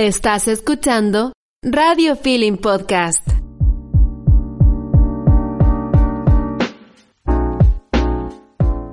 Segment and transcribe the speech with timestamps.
[0.00, 3.28] Estás escuchando Radio Feeling Podcast.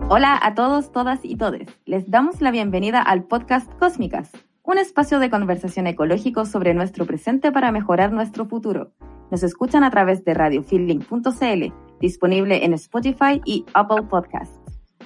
[0.09, 1.67] Hola a todos, todas y todes.
[1.85, 4.31] Les damos la bienvenida al podcast Cósmicas,
[4.63, 8.91] un espacio de conversación ecológico sobre nuestro presente para mejorar nuestro futuro.
[9.29, 14.59] Nos escuchan a través de radiofeeling.cl, disponible en Spotify y Apple Podcasts.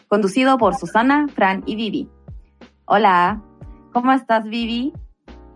[0.08, 2.10] Conducido por Susana, Fran y Vivi.
[2.86, 3.44] Hola,
[3.92, 4.94] ¿cómo estás Vivi?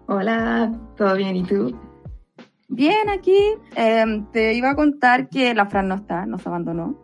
[0.07, 1.35] Hola, ¿todo bien?
[1.37, 1.77] ¿Y tú?
[2.67, 3.37] Bien, aquí.
[3.75, 6.97] Em, te iba a contar que la Fran no está, nos abandonó.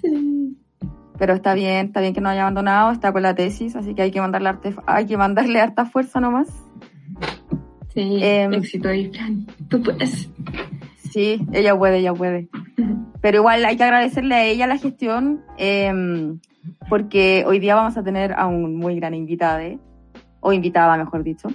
[0.00, 0.56] Sí.
[1.18, 4.02] Pero está bien, está bien que nos haya abandonado, está con la tesis, así que
[4.02, 6.48] hay que mandarle, arte, hay que mandarle harta fuerza nomás.
[7.94, 9.46] Sí, Em, éxito ahí, Fran.
[9.68, 10.30] Tú puedes.
[11.10, 12.48] Sí, ella puede, ella puede.
[13.22, 16.38] Pero igual hay que agradecerle a ella la gestión, em,
[16.90, 19.80] porque hoy día vamos a tener a un muy gran invitado,
[20.40, 21.48] o invitada, mejor dicho,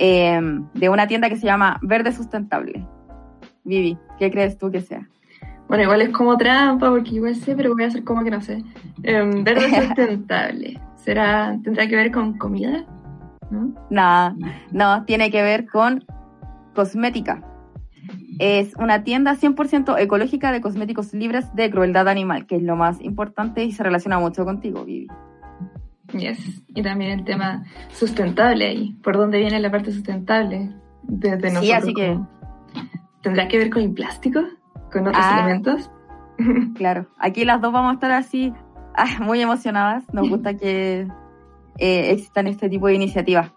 [0.00, 2.86] em, de una tienda que se llama Verde Sustentable.
[3.64, 5.06] Vivi, ¿qué crees tú que sea?
[5.68, 8.40] Bueno, igual es como trampa, porque igual sé, pero voy a hacer como que no
[8.40, 8.64] sé.
[9.02, 10.80] Em, verde sustentable.
[10.96, 12.86] ¿Será, tendrá que ver con comida?
[13.50, 13.74] ¿No?
[13.90, 14.34] Nada,
[14.72, 16.02] no, tiene que ver con
[16.74, 17.44] cosmética.
[18.38, 23.02] Es una tienda 100% ecológica de cosméticos libres de crueldad animal, que es lo más
[23.02, 25.08] importante y se relaciona mucho contigo, Vivi.
[26.12, 26.62] Yes.
[26.68, 28.92] Y también el tema sustentable ahí.
[29.02, 30.70] ¿Por dónde viene la parte sustentable?
[31.08, 31.70] Sí, nosotros.
[31.72, 32.18] así que-
[33.22, 34.40] ¿Tendrá que ver con el plástico?
[34.92, 35.40] ¿Con otros Ah.
[35.44, 35.90] elementos?
[36.74, 38.52] Claro, aquí las dos vamos a estar así,
[38.96, 40.04] ah, muy emocionadas.
[40.14, 41.06] Nos gusta que
[41.78, 43.52] eh, existan este tipo de iniciativas.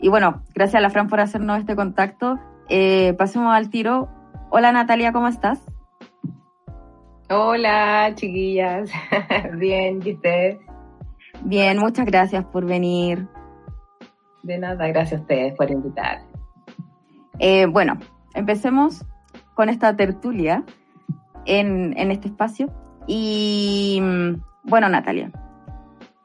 [0.00, 2.38] Y bueno, gracias a la Fran por hacernos este contacto.
[2.68, 4.08] Eh, pasemos al tiro.
[4.50, 5.60] Hola Natalia, ¿cómo estás?
[7.30, 8.90] Hola, chiquillas.
[9.58, 10.58] Bien, ¿y ustedes?
[11.44, 13.26] Bien, muchas gracias por venir.
[14.42, 16.22] De nada, gracias a ustedes por invitar.
[17.38, 17.98] Eh, bueno,
[18.34, 19.04] empecemos
[19.54, 20.64] con esta tertulia
[21.46, 22.72] en, en este espacio.
[23.06, 25.32] Y mm, bueno, Natalia,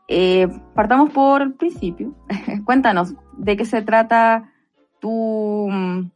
[0.07, 2.13] eh, partamos por el principio.
[2.65, 4.51] Cuéntanos de qué se trata
[4.99, 6.11] tu, mm,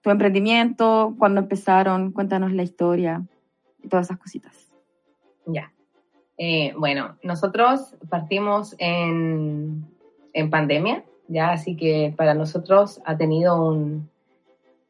[0.00, 3.26] tu emprendimiento, cuándo empezaron, cuéntanos la historia
[3.82, 4.72] y todas esas cositas.
[5.46, 5.73] Ya.
[6.36, 9.84] Eh, bueno, nosotros partimos en,
[10.32, 14.10] en pandemia, ya, así que para nosotros ha tenido un,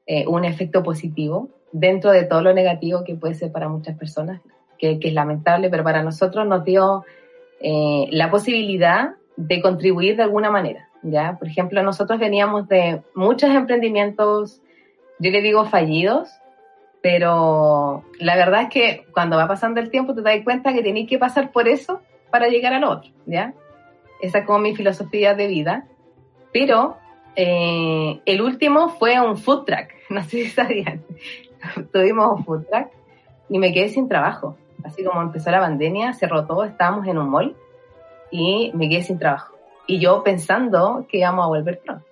[0.06, 4.41] eh, un efecto positivo dentro de todo lo negativo que puede ser para muchas personas,
[4.78, 7.05] que, que es lamentable, pero para nosotros nos dio
[7.61, 11.37] eh, la posibilidad de contribuir de alguna manera, ya.
[11.38, 14.61] Por ejemplo, nosotros veníamos de muchos emprendimientos,
[15.19, 16.31] yo le digo fallidos,
[17.05, 21.07] pero la verdad es que cuando va pasando el tiempo te das cuenta que tenés
[21.07, 22.01] que pasar por eso
[22.31, 23.53] para llegar al otro, ¿ya?
[24.23, 25.87] Esa es como mi filosofía de vida.
[26.51, 26.97] Pero
[27.37, 31.05] eh, el último fue un food truck, no sé si sabían.
[31.93, 32.89] Tuvimos un food truck
[33.51, 34.57] y me quedé sin trabajo.
[34.83, 37.55] Así como empezó la pandemia, cerró todo, estábamos en un mall
[38.31, 39.55] y me quedé sin trabajo.
[39.87, 42.07] Y yo pensando que íbamos a volver pronto.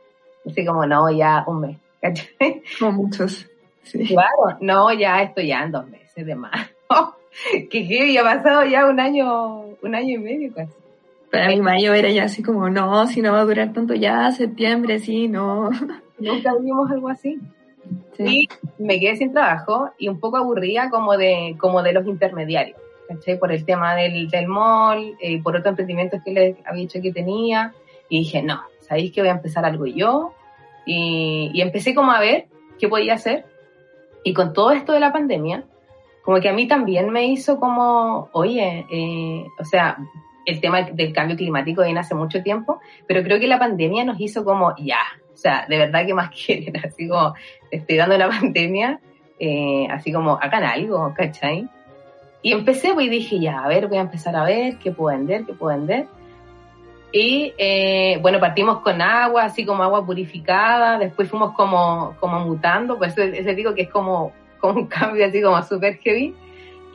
[0.46, 1.78] Así como, no, ya un mes.
[2.78, 3.48] Como muchos.
[3.82, 4.06] Sí.
[4.06, 6.70] Claro, no, ya estoy ya en dos meses de más.
[7.70, 10.72] que heavy, ha pasado ya un año, un año y medio casi.
[11.30, 14.30] Para mi mayo era ya así como, no, si no va a durar tanto ya,
[14.32, 15.70] septiembre, sí, no.
[16.18, 17.38] Nunca vimos algo así.
[18.16, 18.46] Sí.
[18.78, 22.78] Y me quedé sin trabajo y un poco aburrida como de, como de los intermediarios,
[23.08, 23.38] ¿cachai?
[23.38, 27.12] Por el tema del, del mall, eh, por otros emprendimientos que les había dicho que
[27.12, 27.72] tenía.
[28.10, 30.34] Y dije, no, ¿sabéis que voy a empezar algo yo?
[30.84, 32.44] Y, y empecé como a ver
[32.78, 33.46] qué podía hacer.
[34.24, 35.64] Y con todo esto de la pandemia,
[36.22, 39.98] como que a mí también me hizo como, oye, eh, o sea,
[40.46, 44.20] el tema del cambio climático viene hace mucho tiempo, pero creo que la pandemia nos
[44.20, 45.00] hizo como, ya,
[45.32, 47.34] o sea, de verdad que más quieren, así como,
[47.70, 49.00] estoy dando la pandemia,
[49.38, 51.68] eh, así como, hagan algo, ¿cachai?
[52.42, 55.16] Y empecé, pues, y dije, ya, a ver, voy a empezar a ver qué puedo
[55.16, 56.06] vender, qué puedo vender.
[57.12, 62.96] Y eh, bueno, partimos con agua, así como agua purificada, después fuimos como, como mutando,
[62.96, 66.34] pues eso, digo que es como, como un cambio así como súper heavy.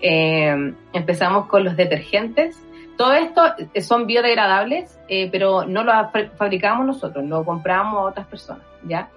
[0.02, 2.60] Eh, empezamos con los detergentes.
[2.98, 3.44] Todo esto
[3.76, 8.66] eh, son biodegradables, eh, pero no lo fa- fabricamos nosotros, lo compramos a otras personas,
[8.84, 9.10] ¿ya?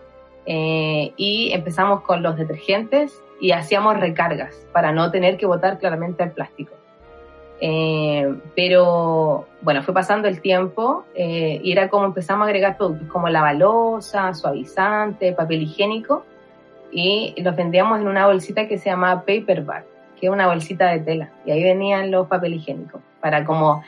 [0.47, 6.33] Y empezamos con los detergentes y hacíamos recargas para no tener que botar claramente el
[6.33, 6.75] plástico.
[7.63, 13.09] Eh, pero bueno, fue pasando el tiempo eh, y era como empezamos a agregar productos
[13.09, 16.25] como la balosa, suavizante, papel higiénico
[16.91, 19.85] y los vendíamos en una bolsita que se llamaba paper bag,
[20.19, 23.83] que es una bolsita de tela y ahí venían los papel higiénicos para como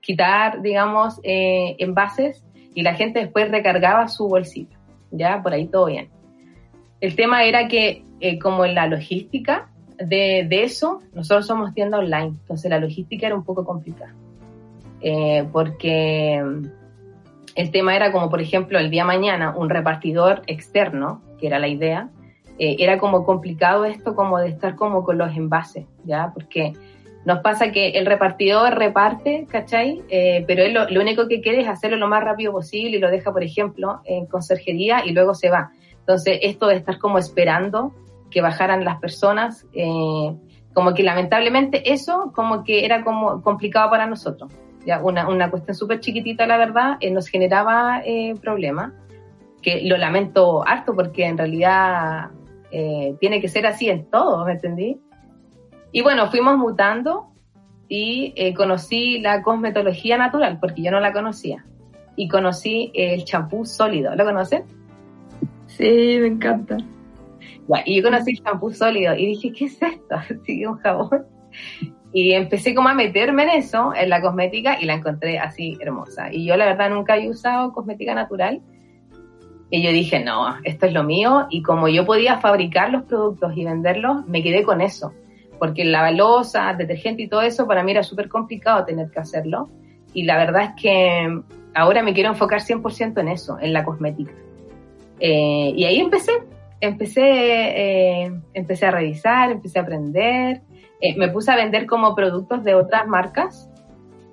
[0.00, 2.44] quitar, digamos, eh, envases
[2.74, 4.76] y la gente después recargaba su bolsita.
[5.12, 6.08] ya por ahí todo bien.
[7.00, 11.98] El tema era que eh, como en la logística de, de, eso, nosotros somos tienda
[11.98, 14.14] online, entonces la logística era un poco complicada.
[15.00, 16.42] Eh, porque
[17.54, 21.68] el tema era como, por ejemplo, el día mañana un repartidor externo, que era la
[21.68, 22.08] idea,
[22.58, 26.30] eh, era como complicado esto como de estar como con los envases, ¿ya?
[26.32, 26.72] Porque
[27.24, 30.02] nos pasa que el repartidor reparte, ¿cachai?
[30.08, 33.10] Eh, pero él lo, único que quiere es hacerlo lo más rápido posible y lo
[33.10, 35.72] deja, por ejemplo, en conserjería y luego se va.
[36.00, 37.92] Entonces, esto de estar como esperando
[38.34, 40.36] que bajaran las personas, eh,
[40.72, 44.52] como que lamentablemente eso como que era como complicado para nosotros.
[44.84, 48.92] Ya, una, una cuestión súper chiquitita, la verdad, eh, nos generaba eh, problemas,
[49.62, 52.30] que lo lamento harto porque en realidad
[53.20, 55.00] tiene que ser así en todo, ¿me entendí?
[55.92, 57.28] Y bueno, fuimos mutando
[57.88, 61.64] y conocí la cosmetología natural, porque yo no la conocía.
[62.16, 64.16] Y conocí el champú sólido.
[64.16, 64.64] ¿Lo conocen?
[65.68, 66.78] Sí, me encanta.
[67.84, 70.14] Y yo conocí el champú sólido y dije, ¿qué es esto?
[70.40, 71.26] Así, un jabón.
[72.12, 76.32] Y empecé como a meterme en eso, en la cosmética, y la encontré así hermosa.
[76.32, 78.60] Y yo la verdad nunca he usado cosmética natural.
[79.68, 81.48] Y yo dije, no, esto es lo mío.
[81.50, 85.12] Y como yo podía fabricar los productos y venderlos, me quedé con eso
[85.58, 89.68] porque la balosa, detergente y todo eso para mí era súper complicado tener que hacerlo.
[90.12, 91.40] Y la verdad es que
[91.74, 94.32] ahora me quiero enfocar 100% en eso, en la cosmética.
[95.20, 96.32] Eh, y ahí empecé,
[96.84, 100.62] empecé, eh, empecé a revisar, empecé a aprender,
[101.00, 103.70] eh, me puse a vender como productos de otras marcas,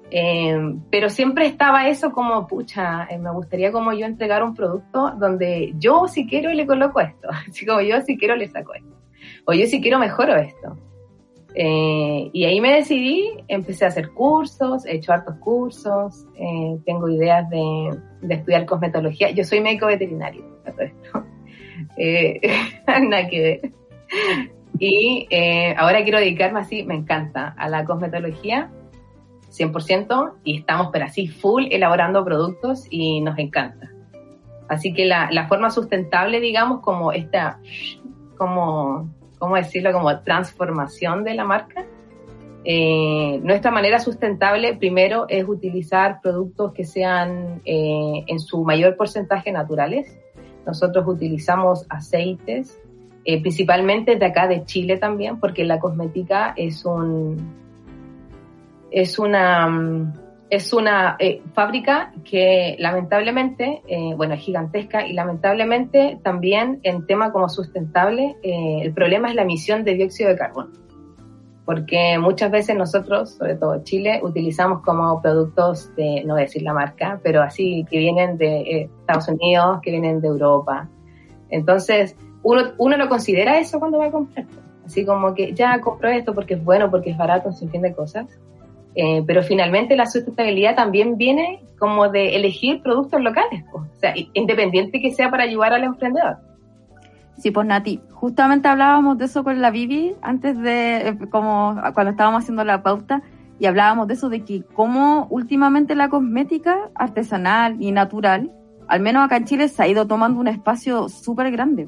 [0.10, 0.58] eh,
[0.90, 5.74] pero siempre estaba eso como, pucha, eh, me gustaría como yo entregar un producto donde
[5.78, 8.96] yo si quiero le coloco esto, así como yo si quiero le saco esto,
[9.46, 10.78] o yo si quiero mejoro esto.
[11.54, 17.10] Eh, y ahí me decidí, empecé a hacer cursos, he hecho hartos cursos, eh, tengo
[17.10, 19.32] ideas de, de, estudiar cosmetología.
[19.32, 21.26] Yo soy médico veterinario, todo esto.
[21.98, 22.40] Eh,
[23.10, 23.72] nada que ver.
[24.80, 28.72] Y eh, ahora quiero dedicarme así, me encanta, a la cosmetología
[29.52, 33.92] 100% y estamos pero así full elaborando productos y nos encanta.
[34.70, 37.60] Así que la, la forma sustentable, digamos, como esta,
[38.38, 39.10] como
[39.42, 41.84] ¿cómo decirlo?, como transformación de la marca.
[42.64, 49.52] Eh, nuestra manera sustentable, primero, es utilizar productos que sean eh, en su mayor porcentaje
[49.52, 50.16] naturales.
[50.66, 52.80] Nosotros utilizamos aceites,
[53.26, 57.38] eh, principalmente de acá de Chile también, porque la cosmética es un
[58.90, 60.14] es una
[60.50, 67.32] es una eh, fábrica que lamentablemente, eh, bueno, es gigantesca y lamentablemente también en tema
[67.32, 70.81] como sustentable, el problema es la emisión de dióxido de carbono.
[71.72, 76.64] Porque muchas veces nosotros, sobre todo Chile, utilizamos como productos de, no voy a decir
[76.64, 80.90] la marca, pero así que vienen de Estados Unidos, que vienen de Europa.
[81.50, 84.46] Entonces, uno, uno no considera eso cuando va a comprar.
[84.86, 87.94] Así como que ya compro esto porque es bueno, porque es barato, un fin de
[87.94, 88.28] cosas
[88.96, 95.00] eh, pero finalmente la sustentabilidad también viene como de elegir productos locales, o sea, independiente
[95.00, 96.38] que sea para ayudar al emprendedor.
[97.38, 102.12] Sí, pues Nati, justamente hablábamos de eso con la Vivi antes de, eh, como cuando
[102.12, 103.22] estábamos haciendo la pauta,
[103.62, 108.52] y hablábamos de eso, de que como últimamente la cosmética artesanal y natural,
[108.88, 111.88] al menos acá en Chile, se ha ido tomando un espacio súper grande.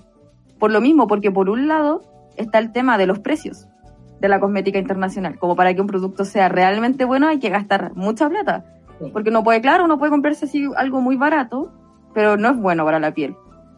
[0.59, 2.01] Por lo mismo, porque por un lado
[2.37, 3.67] está el tema de los precios
[4.21, 5.39] de la cosmética internacional.
[5.39, 8.65] Como para que un producto sea realmente bueno hay que gastar mucha plata.
[8.99, 9.09] Sí.
[9.11, 11.71] Porque no puede, claro, uno puede comprarse así algo muy barato,
[12.13, 13.35] pero no es bueno para la piel.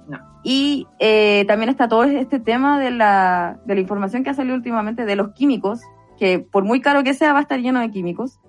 [0.07, 0.19] No.
[0.43, 4.55] Y eh, también está todo este tema de la, de la información que ha salido
[4.55, 5.81] últimamente de los químicos,
[6.17, 8.39] que por muy caro que sea va a estar lleno de químicos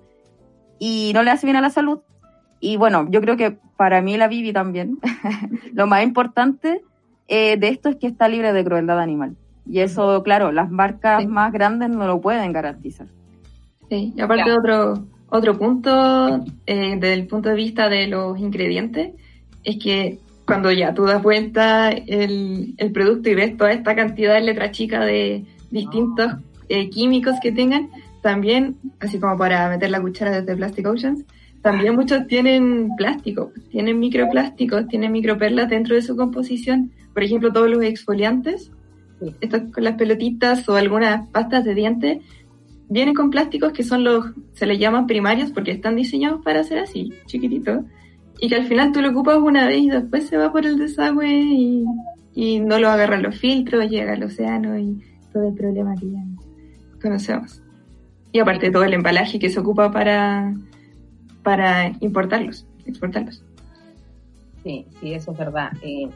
[0.79, 1.99] y no le hace bien a la salud.
[2.59, 4.99] Y bueno, yo creo que para mí la Vivi también,
[5.73, 6.81] lo más importante
[7.27, 9.35] eh, de esto es que está libre de crueldad animal.
[9.65, 11.27] Y eso, claro, las marcas sí.
[11.27, 13.07] más grandes no lo pueden garantizar.
[13.89, 14.59] Sí, y aparte claro.
[14.59, 19.13] otro, otro punto, eh, desde el punto de vista de los ingredientes,
[19.63, 24.33] es que cuando ya tú das vuelta el, el producto y ves toda esta cantidad
[24.33, 26.33] de letra chica de distintos
[26.69, 27.89] eh, químicos que tengan,
[28.21, 31.25] también, así como para meter la cuchara desde Plastic Oceans,
[31.61, 36.91] también muchos tienen plástico, tienen microplásticos, tienen microperlas dentro de su composición.
[37.13, 38.71] Por ejemplo, todos los exfoliantes
[39.41, 42.19] estas con las pelotitas o algunas pastas de dientes
[42.89, 46.79] vienen con plásticos que son los, se les llaman primarios porque están diseñados para ser
[46.79, 47.83] así, chiquititos,
[48.39, 50.77] y que al final tú lo ocupas una vez y después se va por el
[50.77, 51.85] desagüe y,
[52.33, 55.03] y no lo agarran los filtros, llega al océano y
[55.33, 56.07] todo el problema que
[57.01, 57.61] conocemos.
[58.31, 60.53] Y aparte todo el embalaje que se ocupa para,
[61.43, 63.43] para importarlos, exportarlos.
[64.63, 65.71] Sí, sí, eso es verdad.
[65.81, 66.09] Eh,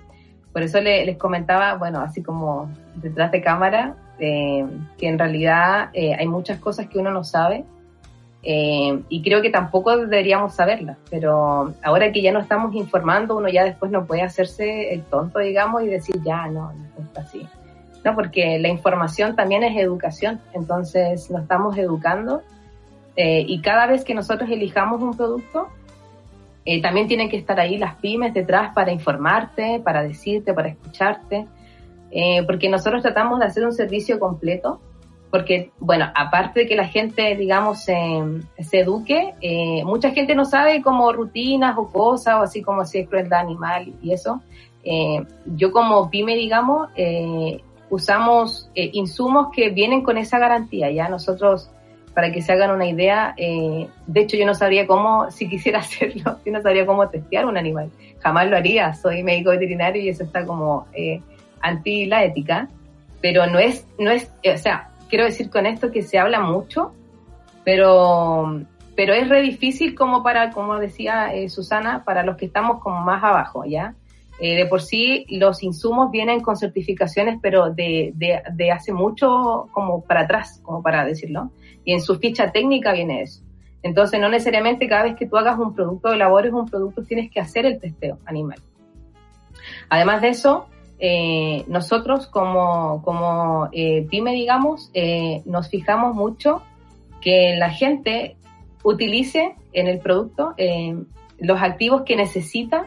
[0.52, 4.66] Por eso les comentaba, bueno, así como detrás de cámara, eh,
[4.98, 7.64] que en realidad eh, hay muchas cosas que uno no sabe
[8.44, 13.50] eh, y creo que tampoco deberíamos saberlas, pero ahora que ya nos estamos informando, uno
[13.50, 17.48] ya después no puede hacerse el tonto, digamos, y decir, ya, no, no está así.
[18.04, 22.42] No, porque la información también es educación, entonces nos estamos educando
[23.16, 25.68] y cada vez que nosotros elijamos un producto,
[26.64, 31.48] eh, también tienen que estar ahí las pymes detrás para informarte, para decirte, para escucharte,
[32.12, 34.80] eh, porque nosotros tratamos de hacer un servicio completo,
[35.32, 37.96] porque, bueno, aparte de que la gente, digamos, se,
[38.74, 43.10] eduque, eh, mucha gente no sabe como rutinas o cosas, o así como si es
[43.10, 44.42] crueldad animal y eso.
[45.46, 46.90] yo como pyme, digamos,
[47.90, 51.72] usamos insumos que vienen con esa garantía, ya nosotros
[52.14, 55.80] para que se hagan una idea, eh, de hecho yo no sabría cómo, si quisiera
[55.80, 57.90] hacerlo, yo no sabría cómo testear un animal.
[58.20, 61.22] Jamás lo haría, soy médico veterinario y eso está como eh,
[61.62, 62.70] anti la ética,
[63.22, 66.94] pero no es, no es, o sea, quiero decir con esto que se habla mucho,
[67.64, 68.62] pero,
[68.96, 73.02] pero es re difícil como para, como decía eh, Susana, para los que estamos como
[73.02, 73.94] más abajo, ¿ya?
[74.40, 79.68] Eh, de por sí los insumos vienen con certificaciones, pero de, de, de hace mucho
[79.72, 81.52] como para atrás, como para decirlo
[81.84, 83.44] y en su ficha técnica viene eso.
[83.84, 87.32] Entonces, no necesariamente cada vez que tú hagas un producto o elabores un producto tienes
[87.32, 88.60] que hacer el testeo animal.
[89.90, 90.68] Además de eso,
[91.04, 96.62] eh, nosotros como, como eh, pyme, digamos, eh, nos fijamos mucho
[97.22, 98.38] que la gente
[98.84, 100.56] utilice en el producto
[101.40, 102.86] los activos que necesita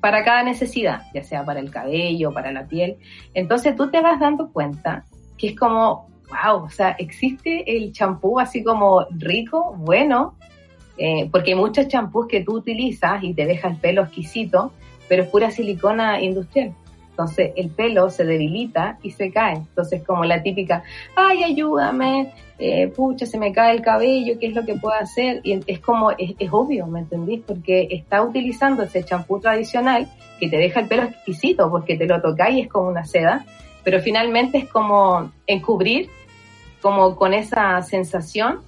[0.00, 2.96] para cada necesidad, ya sea para el cabello, para la piel.
[3.34, 5.04] Entonces tú te vas dando cuenta
[5.38, 10.34] que es como wow, o sea, existe el champú así como rico, bueno,
[10.96, 14.72] eh, porque hay muchos champús que tú utilizas y te deja el pelo exquisito,
[15.08, 16.74] pero es pura silicona industrial.
[17.14, 19.58] Entonces el pelo se debilita y se cae.
[19.58, 20.82] Entonces como la típica,
[21.14, 25.40] ay, ayúdame, eh, pucha, se me cae el cabello, ¿qué es lo que puedo hacer?
[25.44, 27.40] Y es como, es, es obvio, ¿me entendís?
[27.46, 30.08] Porque está utilizando ese champú tradicional
[30.40, 33.44] que te deja el pelo exquisito porque te lo toca y es como una seda,
[33.84, 36.10] pero finalmente es como encubrir,
[36.82, 38.58] como con esa sensación,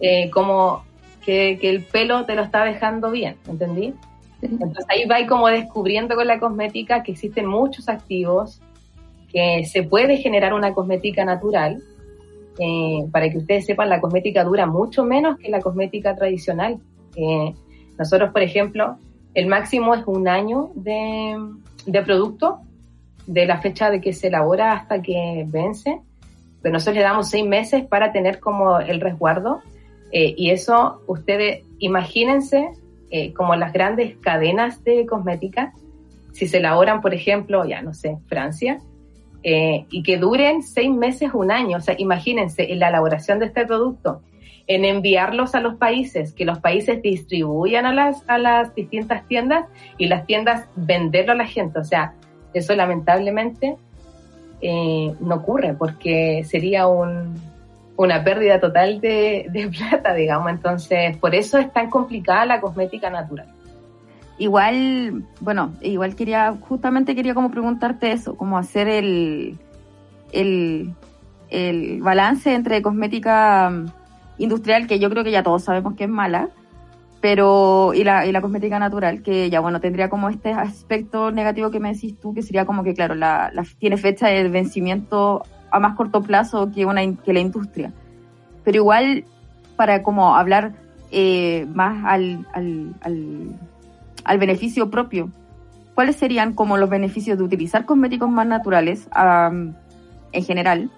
[0.00, 0.84] eh, como
[1.24, 3.94] que, el pelo te lo está dejando bien, ¿entendí?
[4.40, 8.60] Entonces ahí va como descubriendo con la cosmética que existen muchos activos,
[9.32, 11.82] que se puede generar una cosmética natural.
[12.60, 16.78] Eh, para que ustedes sepan, la cosmética dura mucho menos que la cosmética tradicional.
[17.14, 17.54] Eh,
[17.98, 18.96] nosotros, por ejemplo,
[19.34, 21.36] el máximo es un año de,
[21.86, 22.60] de producto
[23.26, 26.00] de la fecha de que se elabora hasta que vence,
[26.62, 29.60] pero nosotros le damos seis meses para tener como el resguardo
[30.10, 32.70] eh, y eso ustedes imagínense
[33.10, 35.72] eh, como las grandes cadenas de cosmética,
[36.32, 38.78] si se elaboran, por ejemplo, ya no sé, Francia,
[39.42, 43.46] eh, y que duren seis meses, un año, o sea, imagínense en la elaboración de
[43.46, 44.22] este producto,
[44.66, 49.64] en enviarlos a los países, que los países distribuyan a las, a las distintas tiendas
[49.96, 52.14] y las tiendas venderlo a la gente, o sea,
[52.52, 53.76] eso lamentablemente
[54.60, 57.36] eh, no ocurre porque sería un,
[57.98, 60.50] una pérdida total de, de, plata, digamos.
[60.50, 63.48] Entonces, por eso es tan complicada la cosmética natural.
[64.38, 69.58] Igual, bueno, igual quería, justamente quería como preguntarte eso, como hacer el,
[70.30, 70.94] el,
[71.50, 73.72] el balance entre cosmética
[74.38, 76.50] industrial, que yo creo que ya todos sabemos que es mala,
[77.20, 81.72] pero y la, y la cosmética natural, que ya bueno, tendría como este aspecto negativo
[81.72, 85.42] que me decís tú, que sería como que, claro, la, la tiene fecha de vencimiento
[85.70, 87.92] a más corto plazo que, una, que la industria.
[88.64, 89.24] Pero igual,
[89.76, 90.72] para como hablar
[91.10, 93.54] eh, más al, al, al,
[94.24, 95.30] al, beneficio propio,
[95.94, 100.90] ¿cuáles serían como los beneficios de utilizar cosméticos más naturales en general?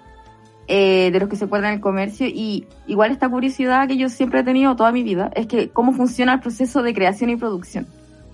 [0.72, 4.08] Eh, de los que se encuentran en el comercio y igual esta curiosidad que yo
[4.08, 7.34] siempre he tenido toda mi vida es que cómo funciona el proceso de creación y
[7.34, 7.88] producción.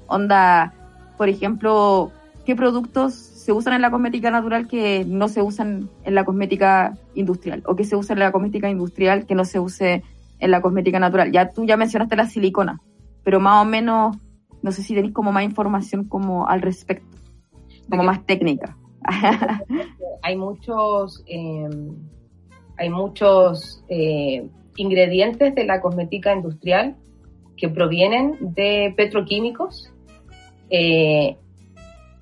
[0.06, 0.74] Onda,
[1.16, 2.12] por ejemplo,
[2.44, 3.14] qué productos
[3.46, 7.76] se usan en la cosmética natural que no se usan en la cosmética industrial o
[7.76, 10.02] qué se usa en la cosmética industrial que no se use
[10.40, 11.30] en la cosmética natural.
[11.30, 12.80] Ya tú ya mencionaste la silicona,
[13.22, 14.16] pero más o menos
[14.62, 17.06] no sé si tenéis como más información como al respecto,
[17.88, 18.76] como más técnica.
[20.22, 21.68] Hay muchos eh,
[22.78, 24.44] hay muchos eh,
[24.76, 26.96] ingredientes de la cosmética industrial
[27.56, 29.94] que provienen de petroquímicos
[30.68, 31.36] eh,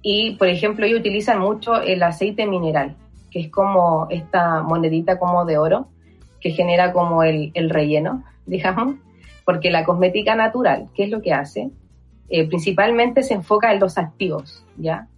[0.06, 2.94] y, por ejemplo, ellos utilizan mucho el aceite mineral,
[3.30, 5.88] que es como esta monedita como de oro
[6.42, 8.96] que genera como el, relleno, digamos,
[9.46, 11.70] porque la cosmética natural, ¿qué es lo que hace?
[12.28, 15.08] Eh, principalmente se enfoca en los activos, ¿ya?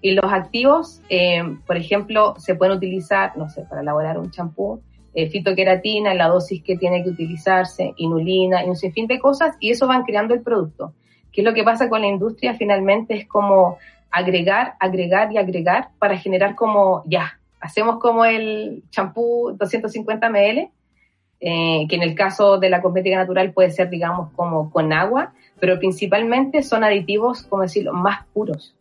[0.00, 4.80] Y los activos, eh, por ejemplo, se pueden utilizar, no sé, para elaborar un champú,
[5.12, 9.70] eh, fitoqueratina, la dosis que tiene que utilizarse, inulina y un sinfín de cosas, y
[9.70, 10.94] eso van creando el producto.
[11.30, 12.54] ¿Qué es lo que pasa con la industria?
[12.54, 13.76] Finalmente es como
[14.10, 20.70] agregar, agregar y agregar para generar como, ya, hacemos como el champú 250 ml,
[21.42, 25.32] eh, que en el caso de la cosmética natural puede ser, digamos, como con agua,
[25.58, 28.74] pero principalmente son aditivos, como decirlo, más puros,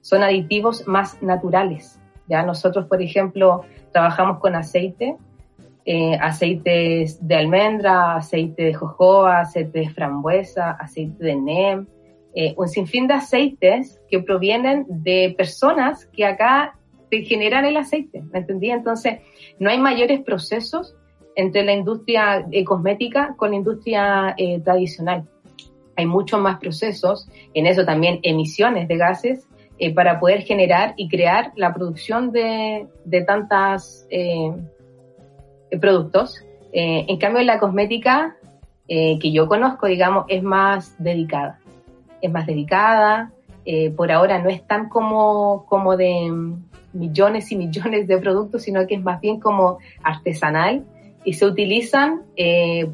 [0.00, 2.00] son aditivos más naturales.
[2.28, 5.16] Ya nosotros, por ejemplo, trabajamos con aceite,
[5.84, 11.86] eh, aceites de almendra, aceite de jojoba, aceite de frambuesa, aceite de NEM,
[12.34, 16.76] eh, un sinfín de aceites que provienen de personas que acá
[17.10, 18.70] generan el aceite, ¿me entendí?
[18.70, 19.18] Entonces,
[19.58, 20.94] no hay mayores procesos
[21.34, 25.28] entre la industria eh, cosmética con la industria eh, tradicional.
[25.96, 29.46] Hay muchos más procesos, en eso también emisiones de gases,
[29.94, 34.06] para poder generar y crear la producción de, de tantas
[35.80, 36.44] productos.
[36.70, 38.36] en cambio, la cosmética
[38.86, 41.59] que yo conozco, digamos, es más dedicada.
[42.20, 43.32] Es más dedicada,
[43.96, 46.56] por ahora no es tan como, como de
[46.92, 50.84] millones y millones de productos, sino que es más bien como artesanal
[51.24, 52.90] y se utilizan eh,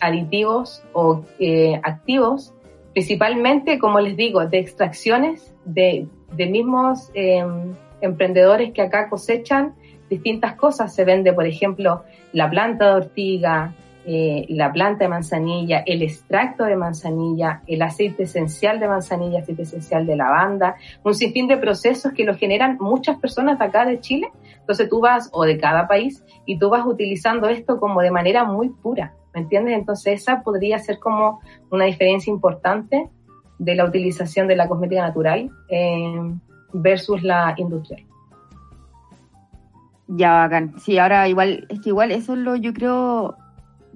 [0.00, 2.54] aditivos o eh, activos,
[2.92, 9.74] principalmente, como les digo, de extracciones de, de mismos em, emprendedores que acá cosechan
[10.10, 10.94] distintas cosas.
[10.94, 13.74] Se vende, por ejemplo, la planta de ortiga,
[14.10, 19.64] eh, la planta de manzanilla, el extracto de manzanilla, el aceite esencial de manzanilla, aceite
[19.64, 24.30] esencial de lavanda, un sinfín de procesos que lo generan muchas personas acá de Chile.
[24.60, 28.44] Entonces tú vas, o de cada país, y tú vas utilizando esto como de manera
[28.44, 29.78] muy pura, ¿me entiendes?
[29.78, 33.10] Entonces esa podría ser como una diferencia importante
[33.58, 36.32] de la utilización de la cosmética natural eh,
[36.72, 38.06] versus la industrial.
[40.06, 40.78] Ya, bacán.
[40.78, 43.36] Sí, ahora igual, es que igual eso es lo, yo creo,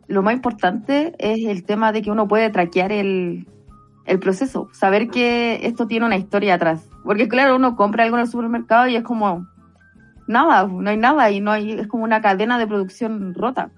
[0.09, 3.47] lo más importante es el tema de que uno puede traquear el,
[4.05, 6.89] el proceso, saber que esto tiene una historia atrás.
[7.05, 9.47] Porque claro, uno compra algo en el supermercado y es como
[10.27, 13.71] nada, no hay nada y no hay, es como una cadena de producción rota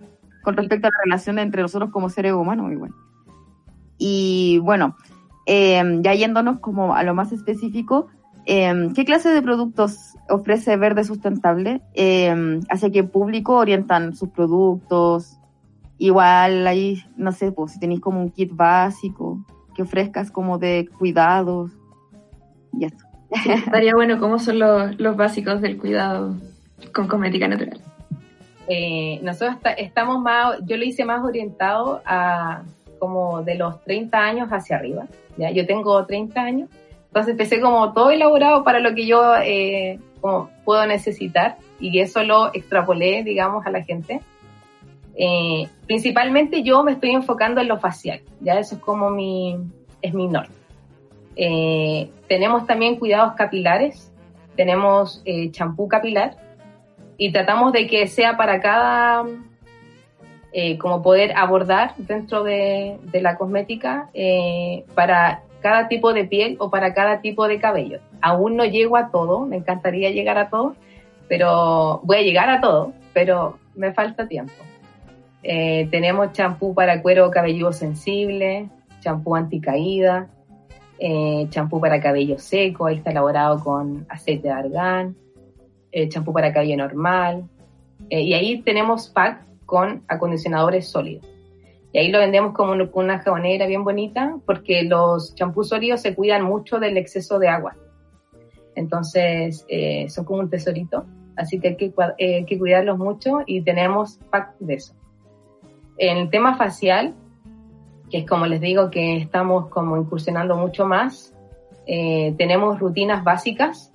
[0.43, 2.93] con respecto a la relación entre nosotros como seres humanos igual.
[3.97, 4.97] Y bueno,
[5.47, 8.09] em, ya yéndonos como a lo más específico,
[8.47, 11.81] eh, ¿qué clase de productos ofrece Verde Sustentable?
[11.95, 15.39] Eh, ¿Hacia qué público orientan sus productos?
[15.99, 20.89] Igual ahí, no sé, pues si tenéis como un kit básico que ofrezcas como de
[20.99, 21.71] cuidados
[22.73, 23.05] y esto.
[23.47, 26.37] estaría bueno cómo son los, los básicos del cuidado
[26.93, 27.81] con cosmética natural.
[28.69, 32.63] Eh, nosotros estamos más, yo lo hice más orientado a
[32.99, 35.07] como de los 30 años hacia arriba.
[35.37, 35.51] ¿ya?
[35.51, 36.71] Yo tengo 30 años,
[37.09, 42.23] entonces empecé como todo elaborado para lo que yo eh, como puedo necesitar y eso
[42.23, 44.21] lo extrapolé, digamos, a la gente.
[45.17, 49.57] Eh, principalmente yo me estoy enfocando en lo facial, ya eso es como mi,
[50.03, 50.53] es mi norte.
[51.37, 54.13] Eh, tenemos también cuidados capilares,
[54.57, 56.37] tenemos eh, champú capilar
[57.17, 59.25] y tratamos de que sea para cada,
[60.53, 64.11] eh, como poder abordar dentro de, de la cosmética
[64.95, 68.01] para cada tipo de piel o para cada tipo de cabello.
[68.21, 70.75] Aún no llego a todo, me encantaría llegar a todo,
[71.29, 74.53] pero voy a llegar a todo, pero me falta tiempo.
[75.45, 80.31] Eh, tenemos champú para cuero cabelludo sensible, champú anticaída,
[80.99, 85.17] eh, champú para cabello seco, ahí está elaborado con aceite de argán,
[85.93, 87.45] eh, champú para cabello normal,
[88.09, 91.29] eh, y ahí tenemos pack con acondicionadores sólidos.
[91.93, 96.43] Y ahí lo vendemos como una jabonera bien bonita porque los champús sólidos se cuidan
[96.43, 97.77] mucho del exceso de agua.
[98.75, 99.65] Entonces,
[100.09, 101.07] son como un tesorito.
[101.37, 104.95] Así que hay que, hay que cuidarlos mucho y tenemos pack de eso.
[105.97, 107.15] El tema facial,
[108.11, 111.35] que es como les digo que estamos como incursionando mucho más,
[111.87, 113.93] eh, tenemos rutinas básicas,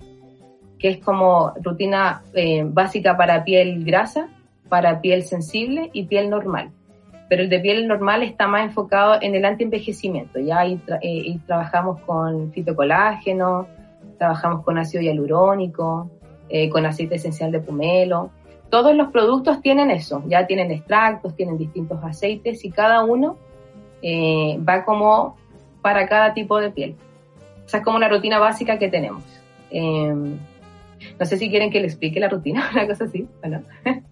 [0.78, 4.28] que es como rutina eh, básica para piel grasa,
[4.68, 6.70] para piel sensible y piel normal.
[7.28, 10.38] Pero el de piel normal está más enfocado en el antienvejecimiento.
[10.40, 13.66] Ya ahí, eh, trabajamos con fitocolágeno,
[14.18, 16.10] trabajamos con ácido hialurónico,
[16.72, 18.30] con aceite esencial de pomelo
[18.70, 23.36] todos los productos tienen eso, ya tienen extractos, tienen distintos aceites y cada uno
[24.02, 25.36] eh, va como
[25.82, 26.96] para cada tipo de piel.
[27.66, 29.22] O sea, es como una rutina básica que tenemos.
[29.70, 30.38] Em,
[31.18, 33.62] no sé si quieren que le explique la rutina, una cosa así, ¿no?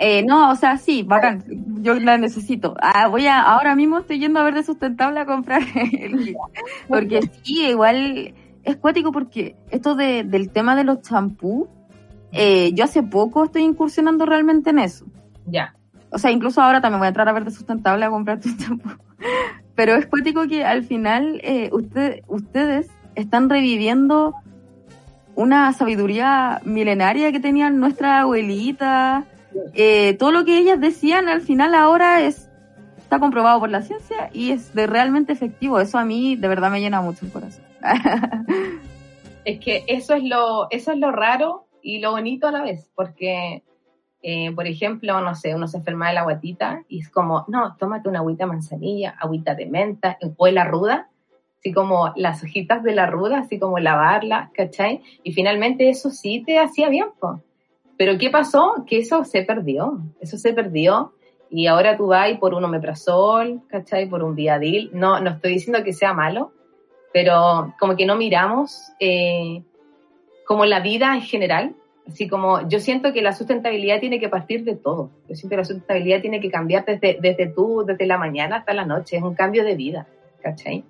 [0.00, 1.44] Eh, no, o sea, sí, bacán.
[1.80, 2.74] Yo la necesito.
[2.78, 6.36] Ah, voy a, ahora mismo estoy yendo a ver de sustentable a comprar el
[6.88, 11.68] Porque sí, igual es cuático porque esto de, del tema de los champús,
[12.32, 15.06] eh, yo hace poco estoy incursionando realmente en eso.
[15.46, 15.74] Ya.
[16.10, 18.90] O sea, incluso ahora también voy a entrar a Verde Sustentable a comprar tu champú.
[19.74, 24.34] Pero es cuático que al final eh, usted, ustedes están reviviendo
[25.34, 29.24] una sabiduría milenaria que tenían nuestra abuelita.
[29.74, 32.48] Eh, todo lo que ellas decían al final ahora es
[32.96, 35.80] está comprobado por la ciencia y es de realmente efectivo.
[35.80, 37.64] Eso a mí de verdad me llena mucho el corazón.
[39.44, 42.90] Es que eso es lo, eso es lo raro y lo bonito a la vez,
[42.94, 43.62] porque,
[44.22, 47.76] eh, por ejemplo, no sé, uno se enferma de la guatita y es como, no,
[47.78, 51.08] tómate una agüita de manzanilla, agüita de menta, o de la ruda,
[51.58, 55.00] así como las hojitas de la ruda, así como lavarla, ¿cachai?
[55.22, 57.40] Y finalmente eso sí te hacía bien, po.
[57.96, 58.84] Pero ¿qué pasó?
[58.86, 61.14] Que eso se perdió, eso se perdió
[61.48, 64.06] y ahora tú vas por un omeprazol, ¿cachai?
[64.10, 64.90] Por un viadil.
[64.92, 66.52] No, no estoy diciendo que sea malo,
[67.14, 69.62] pero como que no miramos eh,
[70.48, 71.74] como la vida en general.
[72.08, 75.10] Así como yo siento que la sustentabilidad tiene que partir de todo.
[75.28, 78.72] Yo siento que la sustentabilidad tiene que cambiar desde, desde tú, desde la mañana hasta
[78.72, 79.18] la noche.
[79.18, 80.06] Es un cambio de vida,
[80.42, 80.84] ¿cachai?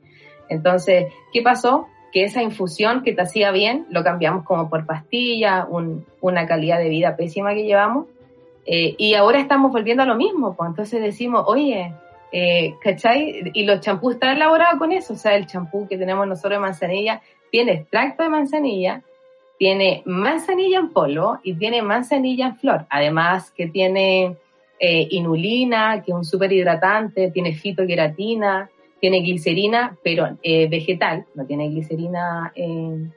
[0.48, 1.88] Entonces, ¿qué pasó?
[2.12, 6.78] Que esa infusión que te hacía bien, lo cambiamos como por pastilla, un, una calidad
[6.78, 8.06] de vida pésima que llevamos.
[8.64, 11.92] Eh, y ahora estamos volviendo a lo mismo, pues entonces decimos, oye,
[12.30, 13.50] eh, ¿cachai?
[13.54, 16.60] Y los champús están elaborados con eso, o sea, el champú que tenemos nosotros de
[16.60, 19.02] manzanilla tiene extracto de manzanilla,
[19.58, 24.36] tiene manzanilla en polvo y tiene manzanilla en flor, además que tiene
[24.78, 31.44] eh, inulina, que es un súper hidratante, tiene fitoqueratina, tiene glicerina, pero eh, vegetal, no
[31.44, 33.08] tiene glicerina eh,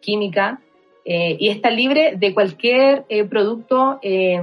[0.00, 0.60] química,
[1.04, 4.42] eh, y está libre de cualquier eh, producto eh,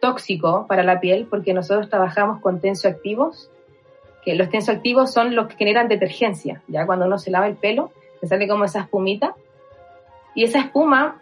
[0.00, 3.50] tóxico para la piel, porque nosotros trabajamos con tensioactivos,
[4.24, 7.92] que los tensioactivos son los que generan detergencia, ya cuando uno se lava el pelo,
[8.20, 9.34] se sale como esa espumita,
[10.34, 11.20] y esa espuma,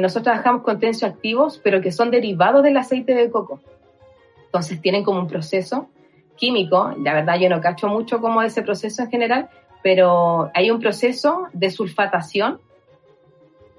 [0.00, 3.60] nosotros trabajamos con tensioactivos, pero que son derivados del aceite de coco.
[4.46, 5.88] Entonces tienen como un proceso
[6.36, 9.48] químico, la verdad yo no cacho mucho como ese proceso en general,
[9.82, 12.60] pero hay un proceso de sulfatación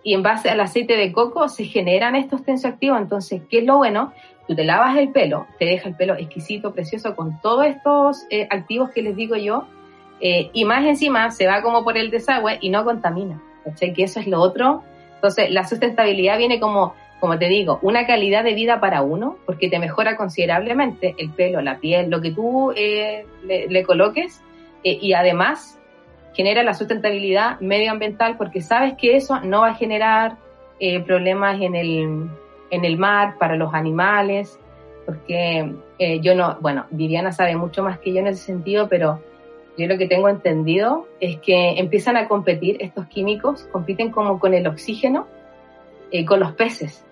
[0.03, 3.01] y en base al aceite de coco se generan estos tensioactivos.
[3.01, 4.13] Entonces, ¿qué es lo bueno?
[4.47, 8.47] Tú te lavas el pelo, te deja el pelo exquisito, precioso, con todos estos eh,
[8.49, 9.65] activos que les digo yo,
[10.21, 13.41] eh, y más encima se va como por el desagüe y no contamina.
[13.63, 13.93] ¿Cachai?
[13.93, 14.84] Que eso es lo otro.
[15.15, 19.69] Entonces, la sustentabilidad viene como, como te digo, una calidad de vida para uno, porque
[19.69, 24.41] te mejora considerablemente el pelo, la piel, lo que tú eh, le, le, coloques,
[24.84, 25.80] eh, y además
[26.34, 30.38] genera la sustentabilidad medioambiental porque sabes que eso no va a generar
[30.80, 32.30] eh, problemas en el,
[32.72, 34.58] en el mar para los animales,
[35.06, 39.22] porque eh, yo no, bueno, Viviana sabe mucho más que yo en ese sentido, pero
[39.79, 44.53] yo lo que tengo entendido es que empiezan a competir estos químicos, compiten como con
[44.53, 45.27] el oxígeno,
[46.11, 47.05] eh, con los peces.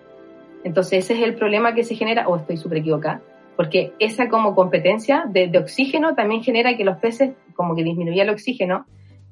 [0.64, 3.22] Entonces ese es el problema que se genera, o estoy súper equivocada,
[3.56, 8.30] porque esa como competencia de, oxígeno también genera que los peces como que disminuya el
[8.30, 8.86] oxígeno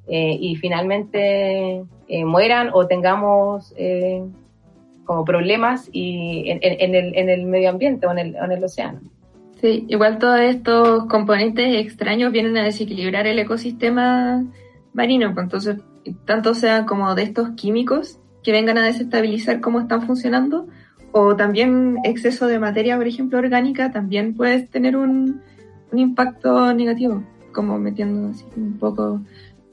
[0.08, 4.24] eh, y finalmente eh, mueran o tengamos eh,
[5.04, 6.60] como problemas y en,
[7.28, 9.00] el, medio ambiente o en el océano.
[9.60, 14.44] Sí, igual todos estos componentes extraños vienen a desequilibrar el ecosistema
[14.92, 15.76] marino, pues entonces
[16.24, 20.68] tanto sean como de estos químicos que vengan a desestabilizar cómo están funcionando,
[21.12, 25.40] o también exceso de materia, por ejemplo, orgánica, también puede tener un,
[25.90, 29.22] un impacto negativo, como metiendo así un poco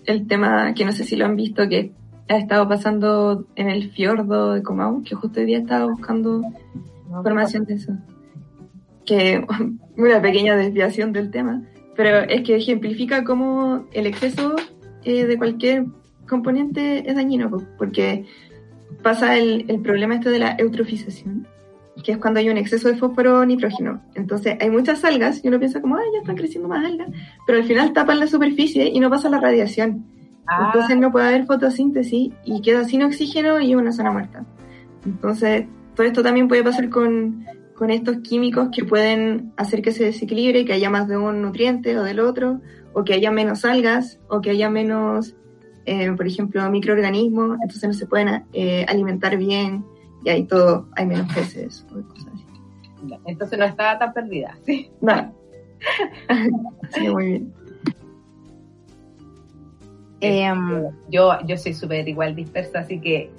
[0.06, 1.92] el tema que no sé si lo han visto, que
[2.30, 6.42] ha estado pasando en el fiordo de Comau, que justo hoy día estaba buscando
[7.10, 7.94] información de eso.
[9.06, 9.46] Que
[9.98, 11.62] una pequeña desviación del tema,
[11.96, 14.56] pero es que ejemplifica cómo el exceso
[15.04, 15.86] eh, de cualquier
[16.28, 18.26] componente es dañino, porque
[19.02, 21.48] pasa el, el problema este de la eutrofización,
[22.04, 24.02] que es cuando hay un exceso de fósforo nitrógeno.
[24.16, 27.10] Entonces hay muchas algas y uno piensa como, ay, ya están creciendo más algas,
[27.46, 30.06] pero al final tapan la superficie y no pasa la radiación.
[30.48, 30.72] Ah.
[30.74, 34.46] Entonces no puede haber fotosíntesis y queda sin oxígeno y una zona muerta.
[35.06, 40.06] Entonces todo esto también puede pasar con, con estos químicos que pueden hacer que se
[40.06, 42.62] desequilibre, que haya más de un nutriente o del otro,
[42.94, 45.36] o que haya menos algas, o que haya menos,
[45.86, 49.84] eh, por ejemplo, microorganismos, entonces no se pueden eh, alimentar bien
[50.24, 52.46] y ahí todo, hay menos peces o cosas así.
[53.26, 54.90] Entonces no estaba tan perdida, ¿sí?
[55.02, 55.34] No.
[56.92, 57.54] sí, muy bien.
[60.26, 60.54] Eh,
[61.10, 63.30] yo, yo soy súper igual dispersa, así que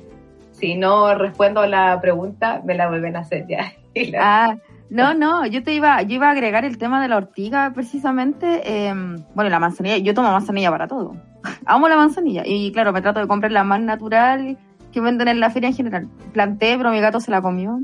[0.65, 3.71] si no respondo la pregunta, me la vuelven a hacer ya.
[4.19, 4.57] ah,
[4.89, 8.63] No, no, yo te iba, yo iba a agregar el tema de la ortiga precisamente.
[8.65, 8.95] eh,
[9.35, 11.17] bueno, la manzanilla, yo tomo manzanilla para todo.
[11.67, 12.45] Amo la manzanilla.
[12.47, 14.57] Y claro, me trato de comprar la más natural
[14.91, 16.09] que venden en la feria en general.
[16.33, 17.81] Planté, pero mi gato se la comió.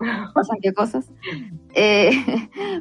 [0.34, 1.10] Pasan qué cosas.
[1.74, 2.12] Eh,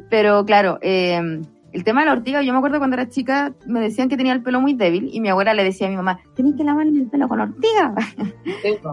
[0.10, 1.42] pero claro, eh,
[1.76, 4.32] el tema de la ortiga, yo me acuerdo cuando era chica, me decían que tenía
[4.32, 7.02] el pelo muy débil y mi abuela le decía a mi mamá, tenés que lavarle
[7.02, 7.94] el pelo con ortiga.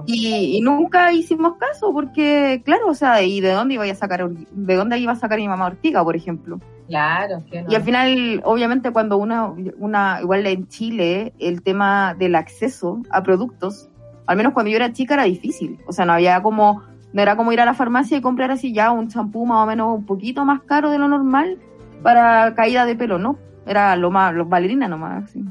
[0.06, 4.28] Y, y nunca hicimos caso porque, claro, o sea, ¿y de dónde iba a sacar,
[4.28, 6.58] de dónde iba a sacar mi mamá ortiga, por ejemplo?
[6.88, 7.70] Claro, que no.
[7.70, 13.22] Y al final, obviamente, cuando una, una, igual en Chile, el tema del acceso a
[13.22, 13.88] productos,
[14.26, 15.78] al menos cuando yo era chica era difícil.
[15.86, 18.72] O sea, no había como, no era como ir a la farmacia y comprar así
[18.72, 21.58] ya un champú más o menos un poquito más caro de lo normal
[22.02, 23.38] para caída de pelo, ¿no?
[23.66, 25.44] Era lo más, los bailarinas nomás, así,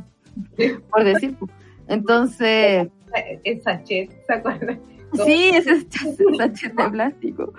[0.91, 1.35] por decir.
[1.37, 1.51] pues.
[1.87, 2.89] Entonces,
[3.43, 4.79] El sachet, ¿se acuerdan?
[5.25, 5.87] Sí, ese es
[6.37, 7.53] sachet de plástico.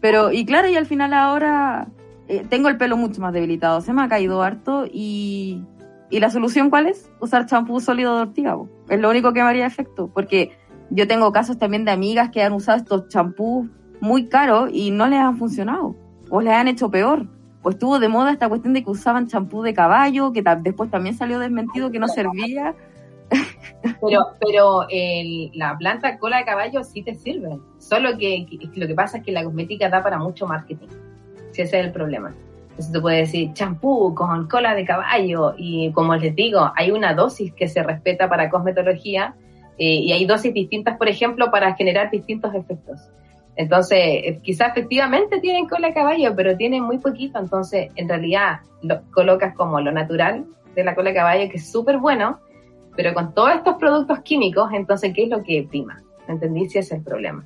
[0.00, 1.88] Pero, y claro, y al final ahora
[2.28, 5.62] eh, tengo el pelo mucho más debilitado, se me ha caído harto y,
[6.10, 7.10] y la solución cuál es?
[7.20, 8.56] Usar champú sólido de ortiga.
[8.56, 8.68] po.
[8.88, 10.50] Es lo único que me haría efecto, porque
[10.90, 13.68] yo tengo casos también de amigas que han usado estos champús
[14.00, 15.96] muy caros y no les han funcionado,
[16.30, 17.26] o les han hecho peor.
[17.66, 21.16] O estuvo de moda esta cuestión de que usaban champú de caballo, que después también
[21.16, 22.76] salió desmentido que no servía.
[24.00, 27.58] Pero, pero el- la planta cola de caballo sí te sirve.
[27.78, 30.86] Solo que lo que pasa es que la cosmética da para mucho marketing.
[31.50, 32.32] Si ese es el problema.
[32.70, 37.14] Entonces tú puedes decir champú con cola de caballo y como les digo, hay una
[37.14, 39.34] dosis que se respeta para cosmetología
[39.76, 43.10] eh, y hay dosis distintas, por ejemplo, para generar distintos efectos.
[43.56, 47.38] Entonces, eh, quizás efectivamente tienen cola de caballo, pero tienen muy poquito.
[47.38, 51.70] Entonces, en realidad, lo colocas como lo natural de la cola de caballo, que es
[51.70, 52.38] súper bueno,
[52.96, 56.02] pero con todos estos productos químicos, entonces, ¿qué es lo que prima?
[56.28, 56.68] ¿Entendí?
[56.68, 57.44] Si es el problema.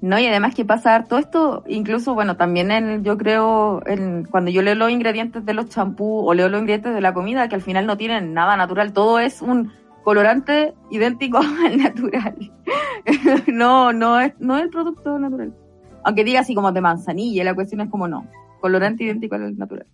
[0.00, 4.50] No, y además que pasa todo esto, incluso, bueno, también en, yo creo, en, cuando
[4.50, 7.54] yo leo los ingredientes de los champús o leo los ingredientes de la comida, que
[7.54, 9.72] al final no tienen nada natural, todo es un
[10.04, 12.52] colorante idéntico al natural.
[13.46, 15.52] no, no es, no es el producto natural.
[16.04, 18.26] Aunque diga así como de manzanilla, la cuestión es como no,
[18.60, 19.86] colorante idéntico al natural.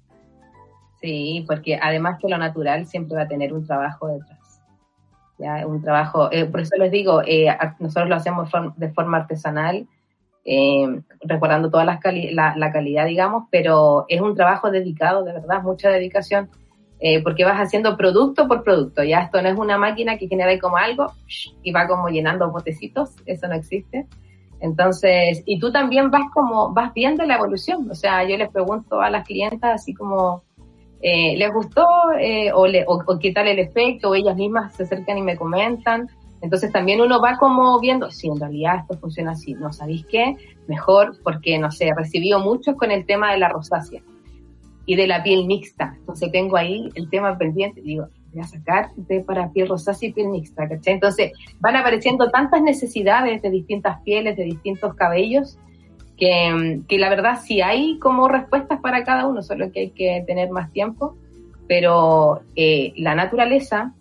[1.00, 4.60] Sí, porque además que lo natural siempre va a tener un trabajo detrás.
[5.38, 7.48] Ya, un trabajo, eh, por eso les digo, eh,
[7.80, 9.86] nosotros lo hacemos de forma artesanal,
[10.44, 15.88] eh, recordando toda cali- la calidad, digamos, pero es un trabajo dedicado, de verdad, mucha
[15.90, 16.48] dedicación,
[17.04, 19.02] eh, porque vas haciendo producto por producto.
[19.02, 21.06] Ya esto no es una máquina que genera como algo
[21.62, 24.06] y va como llenando botecitos, eso no existe.
[24.60, 27.90] Entonces, y tú también vas como, vas viendo la evolución.
[27.90, 30.44] O sea, yo les pregunto a las clientas así como,
[31.00, 31.84] eh, ¿les gustó
[32.20, 34.10] eh, o, le- o- o qué tal el efecto?
[34.10, 36.08] O ellas mismas se acercan y me comentan.
[36.40, 39.54] Entonces también uno va como viendo, sí, en realidad esto funciona así.
[39.54, 40.36] ¿No sabéis qué?
[40.68, 44.02] Mejor porque, no sé, recibido muchos con el tema de la rosácea
[44.86, 45.94] y de la piel mixta.
[45.98, 50.12] Entonces tengo ahí el tema pendiente digo, voy a sacar de para piel rosácea y
[50.12, 50.94] piel mixta, ¿cachai?
[50.94, 55.58] Entonces van apareciendo tantas necesidades de distintas pieles, de distintos cabellos,
[56.16, 60.24] que, que la verdad sí hay como respuestas para cada uno, solo que hay que
[60.26, 61.16] tener más tiempo,
[61.66, 63.94] pero eh, la naturaleza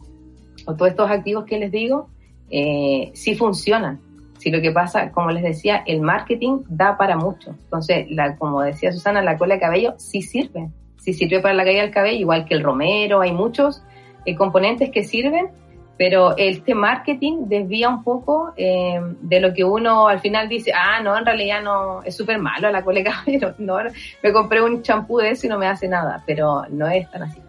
[0.66, 2.10] o todos estos activos que les digo,
[2.50, 4.00] eh, sí funcionan.
[4.42, 7.52] Si lo que pasa, como les decía, el marketing da para mucho.
[7.52, 8.08] Entonces,
[8.40, 10.68] como decía Susana, la cola de cabello sí sirve.
[10.98, 13.84] Sí sirve para la caída del cabello, igual que el romero, hay muchos
[14.26, 15.50] eh, componentes que sirven,
[15.96, 21.00] pero este marketing desvía un poco eh, de lo que uno al final dice, ah,
[21.04, 23.78] no, en realidad no, es súper malo la cola de cabello, no,
[24.24, 27.22] me compré un champú de eso y no me hace nada, pero no es tan
[27.22, 27.40] así.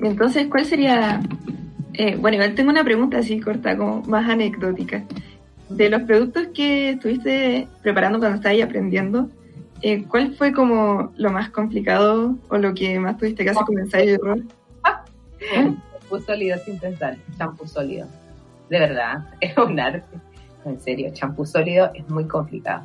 [0.00, 1.20] Entonces, ¿cuál sería?
[1.94, 5.04] Eh, bueno, igual tengo una pregunta así corta, como más anecdótica.
[5.68, 9.28] De los productos que estuviste preparando cuando estabas aprendiendo,
[9.80, 13.78] eh, ¿cuál fue como lo más complicado o lo que más tuviste que hacer con
[13.78, 14.38] ensayo y error?
[15.92, 18.06] Champú sólido sin pensar, champú sólido.
[18.68, 20.18] De verdad, es un arte.
[20.64, 22.84] En serio, champú sólido es muy complicado.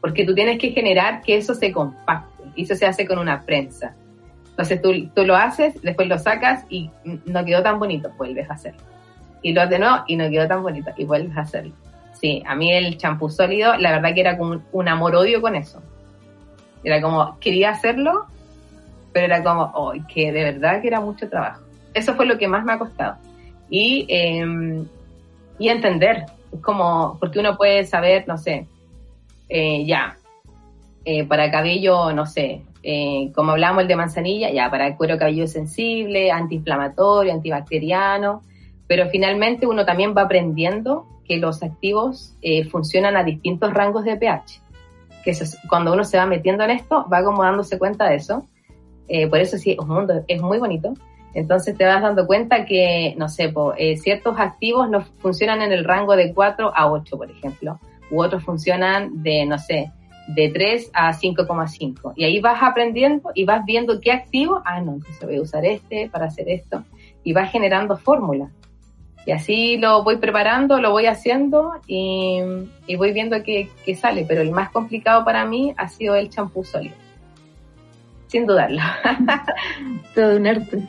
[0.00, 2.44] Porque tú tienes que generar que eso se compacte.
[2.54, 3.94] Y eso se hace con una prensa.
[4.52, 6.90] Entonces tú, tú lo haces, después lo sacas y
[7.24, 8.82] no quedó tan bonito, vuelves a hacerlo.
[9.40, 11.72] Y lo haces de nuevo y no quedó tan bonito y vuelves a hacerlo.
[12.12, 15.82] Sí, a mí el champú sólido, la verdad que era como un, amor-odio con eso.
[16.84, 18.26] Era como, quería hacerlo,
[19.12, 21.62] pero era como, oh, que de verdad que era mucho trabajo.
[21.94, 23.16] Eso fue lo que más me ha costado.
[23.70, 24.84] Y, eh,
[25.58, 26.26] y entender,
[26.60, 28.66] como, porque uno puede saber, no sé,
[29.48, 30.16] eh, ya,
[31.04, 35.18] eh, para cabello, no sé, eh, como hablamos el de manzanilla, ya, para el cuero
[35.18, 38.42] cabelludo sensible, antiinflamatorio, antibacteriano,
[38.86, 44.16] pero finalmente uno también va aprendiendo que los activos eh, funcionan a distintos rangos de
[44.16, 44.60] pH.
[45.24, 45.32] Que
[45.68, 48.46] cuando uno se va metiendo en esto, va como dándose cuenta de eso.
[49.08, 50.94] Eh, por eso sí, un mundo es muy bonito.
[51.34, 55.84] Entonces te vas dando cuenta que, no sé, eh, ciertos activos no funcionan en el
[55.84, 57.78] rango de 4 a 8, por ejemplo,
[58.10, 59.90] u otros funcionan de, no sé,
[60.28, 62.12] de 3 a 5,5.
[62.16, 65.64] Y ahí vas aprendiendo y vas viendo qué activo, ah, no, entonces voy a usar
[65.64, 66.84] este para hacer esto.
[67.24, 68.50] Y vas generando fórmulas.
[69.24, 72.40] Y así lo voy preparando, lo voy haciendo y,
[72.96, 74.24] voy viendo qué, qué, sale.
[74.26, 76.96] Pero el más complicado para mí ha sido el champú sólido.
[78.26, 78.80] Sin dudarlo.
[80.14, 80.82] Todo un arte.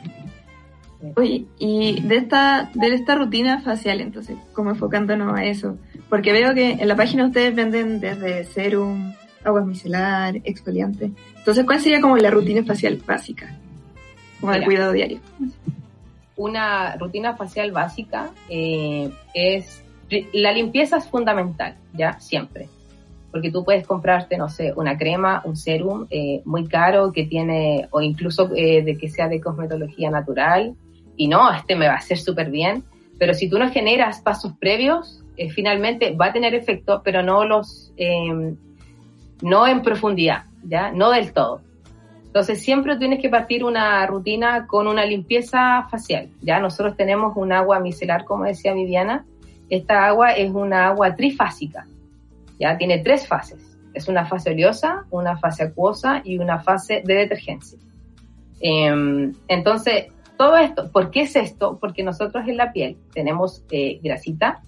[1.16, 5.76] Oye, y de esta, de esta rutina facial, entonces, como enfocándonos a eso,
[6.08, 9.12] porque veo que en la página ustedes venden desde serum,
[9.44, 11.10] aguas micelar, exfoliante.
[11.36, 13.54] Entonces, ¿cuál sería como la rutina facial básica?
[14.40, 15.20] Como de cuidado diario.
[16.36, 19.82] Una rutina facial básica eh, es,
[20.32, 22.18] la limpieza es fundamental, ¿ya?
[22.18, 22.68] Siempre.
[23.30, 27.88] Porque tú puedes comprarte, no sé, una crema, un serum eh, muy caro que tiene,
[27.90, 30.74] o incluso eh, de que sea de cosmetología natural,
[31.16, 32.84] y no, este me va a hacer súper bien,
[33.18, 37.44] pero si tú no generas pasos previos, eh, finalmente va a tener efecto, pero no
[37.44, 38.56] los, em,
[39.42, 40.90] no en profundidad, ¿ya?
[40.92, 41.60] No del todo.
[42.34, 46.58] Entonces siempre tienes que partir una rutina con una limpieza facial, ¿ya?
[46.58, 49.24] Nosotros tenemos un agua micelar, como decía Viviana.
[49.70, 51.86] Esta agua es una agua trifásica,
[52.58, 52.76] ¿ya?
[52.76, 53.78] Tiene tres fases.
[53.94, 57.78] Es una fase oleosa, una fase acuosa y una fase de detergencia.
[58.60, 61.78] Em, entonces, todo esto, ¿por qué es esto?
[61.80, 64.62] Porque nosotros en la piel tenemos eh, grasita,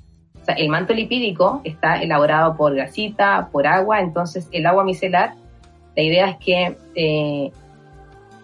[0.54, 5.34] el manto lipídico está elaborado por grasita, por agua, entonces el agua micelar,
[5.94, 7.50] la idea es que eh,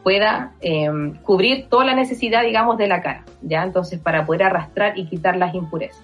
[0.02, 3.62] pueda em, cubrir toda la necesidad, digamos, de la cara, ¿ya?
[3.62, 6.02] Entonces, para poder arrastrar y quitar las impurezas.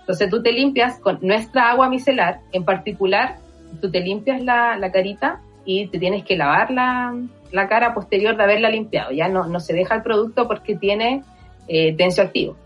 [0.00, 3.36] Entonces, tú te limpias con nuestra agua micelar, en particular,
[3.80, 7.14] tú te limpias la, la carita y te tienes que lavar la,
[7.52, 9.10] la cara posterior de haberla limpiado.
[9.12, 11.22] Ya no, no se deja el producto porque tiene
[11.68, 12.56] eh, tensioactivo,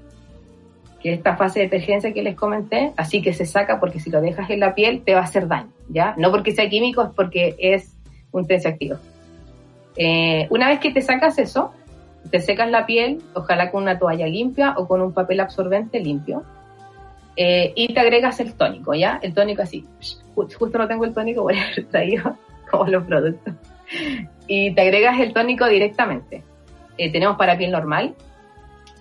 [1.03, 4.11] que es esta fase de detergencia que les comenté, así que se saca porque si
[4.11, 6.15] lo dejas en la piel te va a hacer daño, ¿ya?
[6.17, 7.97] No porque sea químico, es porque es
[8.33, 8.97] un tensioactivo.
[9.97, 11.73] Eh, una vez que te sacas eso,
[12.31, 16.43] te secas la piel, ojalá con una toalla limpia o con un papel absorbente limpio,
[17.37, 19.19] eh, y te agregas el tónico, ¿ya?
[19.23, 19.87] El tónico así,
[20.35, 22.37] justo no tengo el tónico, a haber traído
[22.71, 23.55] como los productos
[24.47, 26.43] y te agregas el tónico directamente.
[26.99, 28.15] Eh, tenemos para piel normal,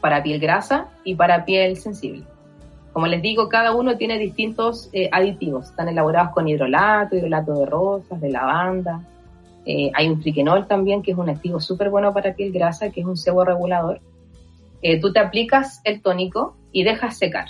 [0.02, 2.24] para piel grasa y para piel sensible.
[2.94, 5.68] Como les digo, cada uno tiene distintos eh, aditivos.
[5.70, 9.02] Están elaborados con hidrolato, hidrolato de rosas, de lavanda.
[9.66, 13.02] Eh, hay un triquenol también, que es un activo súper bueno para piel grasa, que
[13.02, 14.02] es un sebo regulador.
[15.02, 17.48] tú te aplicas el tónico y dejas secar.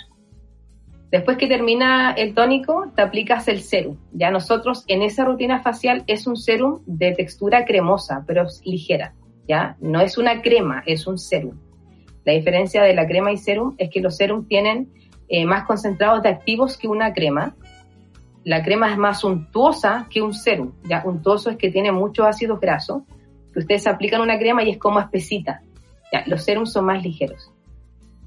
[1.10, 3.96] Después que termina el tónico, te aplicas el serum.
[4.12, 9.14] Ya nosotros en esa rutina facial es un serum de textura cremosa, pero ligera.
[9.48, 11.58] Ya no es una crema, es un serum.
[12.24, 14.88] La diferencia de la crema y serum es que los serums tienen
[15.28, 17.54] eh, más concentrados de activos que una crema.
[18.44, 20.72] La crema es más untuosa que un serum.
[20.84, 23.02] Ya untuoso es que tiene muchos ácidos grasos,
[23.52, 25.62] que ustedes aplican una crema y es como espesita.
[26.26, 27.52] Los serums son más ligeros.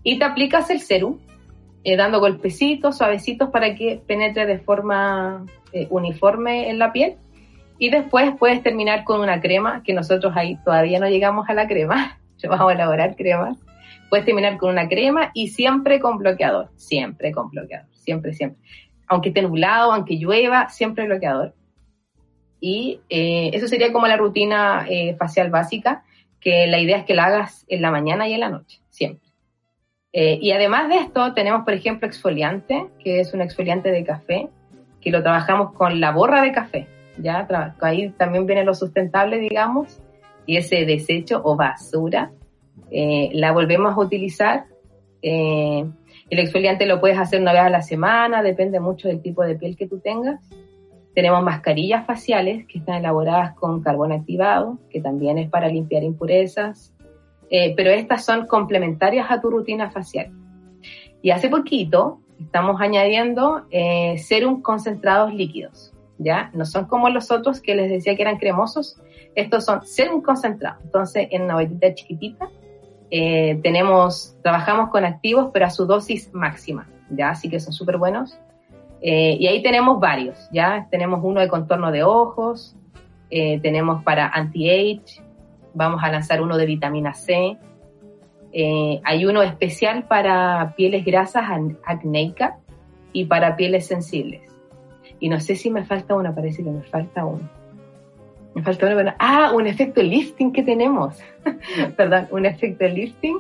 [0.04, 1.20] Y te aplicas el serum
[1.84, 7.18] eh, dando golpecitos, suavecitos para que penetre de forma eh, uniforme en la piel.
[7.78, 11.68] Y después puedes terminar con una crema, que nosotros ahí todavía no llegamos a la
[11.68, 13.58] crema, vamos a elaborar cremas.
[14.14, 18.62] Puedes terminar con una crema y siempre con bloqueador, siempre con bloqueador, siempre, siempre.
[19.08, 21.56] Aunque esté nublado, aunque llueva, siempre bloqueador.
[22.60, 24.86] Y eh, eso sería como la rutina
[25.18, 26.04] facial básica,
[26.40, 29.32] que la idea es que la hagas en la mañana y en la noche, siempre.
[30.12, 34.48] Eh, y además de esto, tenemos, por ejemplo, exfoliante, que es un exfoliante de café,
[35.02, 36.88] que lo trabajamos con la borra de café.
[37.18, 37.48] ¿ya?
[37.82, 40.04] Ahí también viene lo sustentable, digamos,
[40.46, 42.32] y ese desecho o basura
[42.94, 44.66] eh, la volvemos a utilizar.
[45.22, 45.84] Eh,
[46.30, 49.56] el exfoliante lo puedes hacer una vez a la semana, depende mucho del tipo de
[49.56, 50.40] piel que tú tengas.
[51.16, 56.94] Tenemos mascarillas faciales que están elaboradas con carbón activado, que también es para limpiar impurezas.
[57.50, 60.32] Eh, pero estas son complementarias a tu rutina facial.
[61.22, 66.52] Y hace poquito estamos añadiendo eh, serum concentrados líquidos, ¿ya?
[66.54, 69.02] No son como los otros que les decía que eran cremosos,
[69.36, 70.84] estos son serum concentrados.
[70.84, 72.50] Entonces, en una botita chiquitita
[73.16, 77.30] eh, tenemos, trabajamos con activos, pero a su dosis máxima, ¿ya?
[77.30, 78.40] Así que son súper buenos.
[79.02, 80.88] y ahí tenemos varios, ¿ya?
[80.90, 82.76] Tenemos uno de contorno de ojos,
[83.30, 85.22] tenemos para anti-age,
[85.74, 87.58] vamos a lanzar uno de vitamina C,
[88.56, 91.44] Eh, hay uno especial para pieles grasas
[91.86, 92.54] acnéicas
[93.12, 94.42] y para pieles sensibles.
[95.20, 97.50] Y no sé si me falta uno, parece que me falta uno.
[98.56, 101.18] Me falta uno, ah, un efecto lifting que tenemos.
[101.98, 103.40] Perdón, un efecto lifting.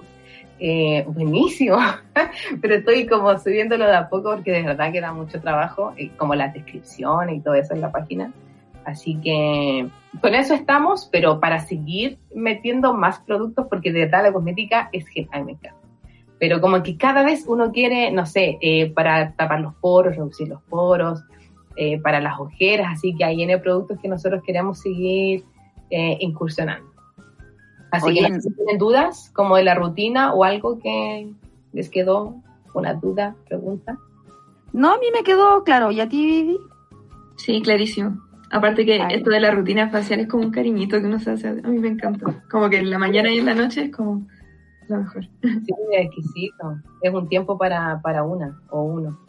[0.59, 1.77] Eh, buenísimo,
[2.61, 6.09] pero estoy como subiéndolo de a poco porque de verdad que da mucho trabajo, y
[6.09, 8.31] como las descripciones y todo eso en la página.
[8.85, 9.89] Así que
[10.21, 15.07] con eso estamos, pero para seguir metiendo más productos, porque de verdad la cosmética es
[15.07, 15.57] genial.
[16.39, 20.47] Pero como que cada vez uno quiere, no sé, eh, para tapar los poros, reducir
[20.49, 21.23] los poros,
[21.75, 25.43] eh, para las ojeras, así que hay N productos que nosotros queremos seguir
[25.89, 26.89] eh, incursionando.
[27.91, 31.29] Así que si tienen dudas como de la rutina o algo que
[31.73, 32.35] les quedó,
[32.73, 33.97] una duda, pregunta.
[34.71, 35.91] No, a mí me quedó claro.
[35.91, 36.57] ¿Y a ti, Vivi?
[37.35, 38.19] Sí, clarísimo.
[38.49, 41.49] Aparte que esto de la rutina facial es como un cariñito que uno se hace.
[41.49, 42.43] A mí me encanta.
[42.49, 44.25] Como que en la mañana y en la noche es como
[44.89, 45.23] lo mejor.
[45.41, 46.77] Sí, exquisito.
[47.01, 49.19] Es un tiempo para, para una o uno.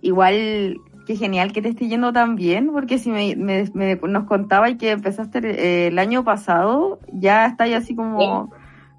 [0.00, 4.76] Igual, qué genial que te esté yendo tan bien, porque si me, nos contaba y
[4.76, 8.52] que empezaste eh, el año pasado, ya está así como...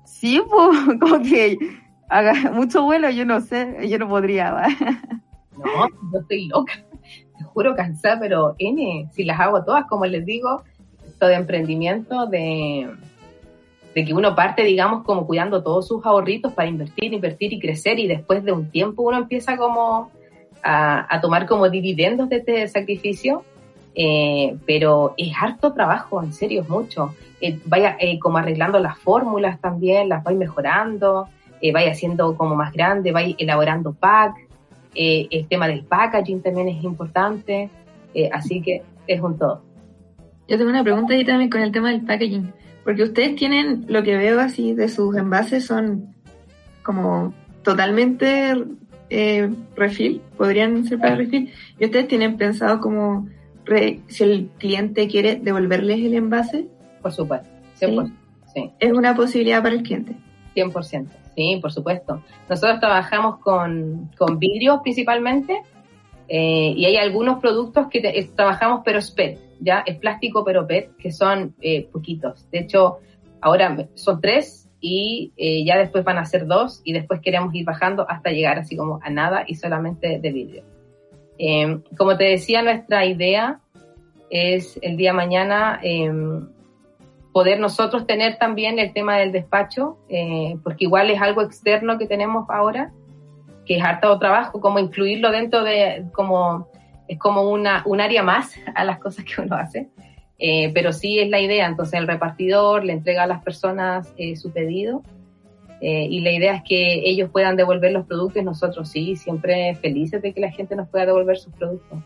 [0.06, 1.58] Sí, pues, como que
[2.10, 4.52] haga mucho vuelo, yo no sé, yo no podría.
[5.58, 6.74] no, yo estoy loca
[7.38, 10.64] te juro cansada, pero N, si las hago todas, como les digo,
[11.06, 12.90] esto de emprendimiento, de,
[13.96, 18.00] de que uno parte, digamos, como cuidando todos sus ahorritos para invertir, invertir y crecer
[18.00, 20.12] y después de un tiempo uno empieza como
[20.64, 23.44] a, tomar como dividendos de este sacrificio,
[23.96, 27.14] eh, pero es harto trabajo, en serio, es mucho.
[27.42, 31.28] Eh, vaya eh, como arreglando las fórmulas también, las vais mejorando,
[31.74, 34.48] vaya haciendo como más grande, vais elaborando pack,
[35.00, 37.70] eh, el tema del packaging también es importante,
[38.16, 39.62] eh, así que es un todo.
[40.48, 42.52] Yo tengo una pregunta ahí también con el tema del packaging,
[42.84, 46.16] porque ustedes tienen, lo que veo así de sus envases son
[46.82, 47.32] como
[47.62, 48.56] totalmente
[49.10, 53.28] eh, refill, podrían ser para refill, y ustedes tienen pensado como
[54.08, 56.68] si el cliente quiere devolverles el envase.
[57.02, 57.48] Por supuesto,
[57.80, 58.14] 100%.
[58.54, 58.72] ¿Sí?
[58.80, 60.16] Es una posibilidad para el cliente.
[60.56, 61.08] 100%.
[61.36, 62.24] Sí, por supuesto.
[62.50, 65.62] Nosotros trabajamos con, con vidrios principalmente
[66.28, 69.84] eh, y hay algunos productos que eh, trabajamos pero es PET, ¿ya?
[69.86, 71.54] Es plástico pero PET, que son
[71.92, 72.50] poquitos.
[72.52, 73.00] De hecho,
[73.42, 75.34] ahora son tres y
[75.66, 79.00] ya después van a ser dos y después queremos ir bajando hasta llegar así como
[79.02, 80.64] a nada y solamente de vidrio.
[81.98, 83.60] como te decía, nuestra idea
[84.30, 85.80] es el día mañana
[87.38, 92.08] poder nosotros tener también el tema del despacho, eh, porque igual es algo externo que
[92.08, 92.92] tenemos ahora,
[93.64, 96.68] que es harto trabajo, como incluirlo dentro de, como,
[97.08, 99.88] es como una, un área más a las cosas que uno hace.
[100.40, 104.36] Eh, pero sí es la idea, entonces el repartidor le entrega a las personas eh,
[104.36, 105.02] su pedido
[105.80, 110.24] y la idea es que ellos puedan devolver los productos y nosotros sí, siempre felices
[110.24, 112.00] de que la gente nos pueda devolver sus productos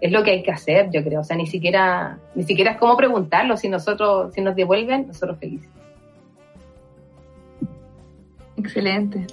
[0.00, 1.20] es lo que hay que hacer, yo creo.
[1.20, 3.56] O sea, ni siquiera, ni siquiera es como preguntarlo.
[3.56, 5.70] Si nosotros, si nos devuelven, nosotros felices.
[8.56, 9.26] Excelente.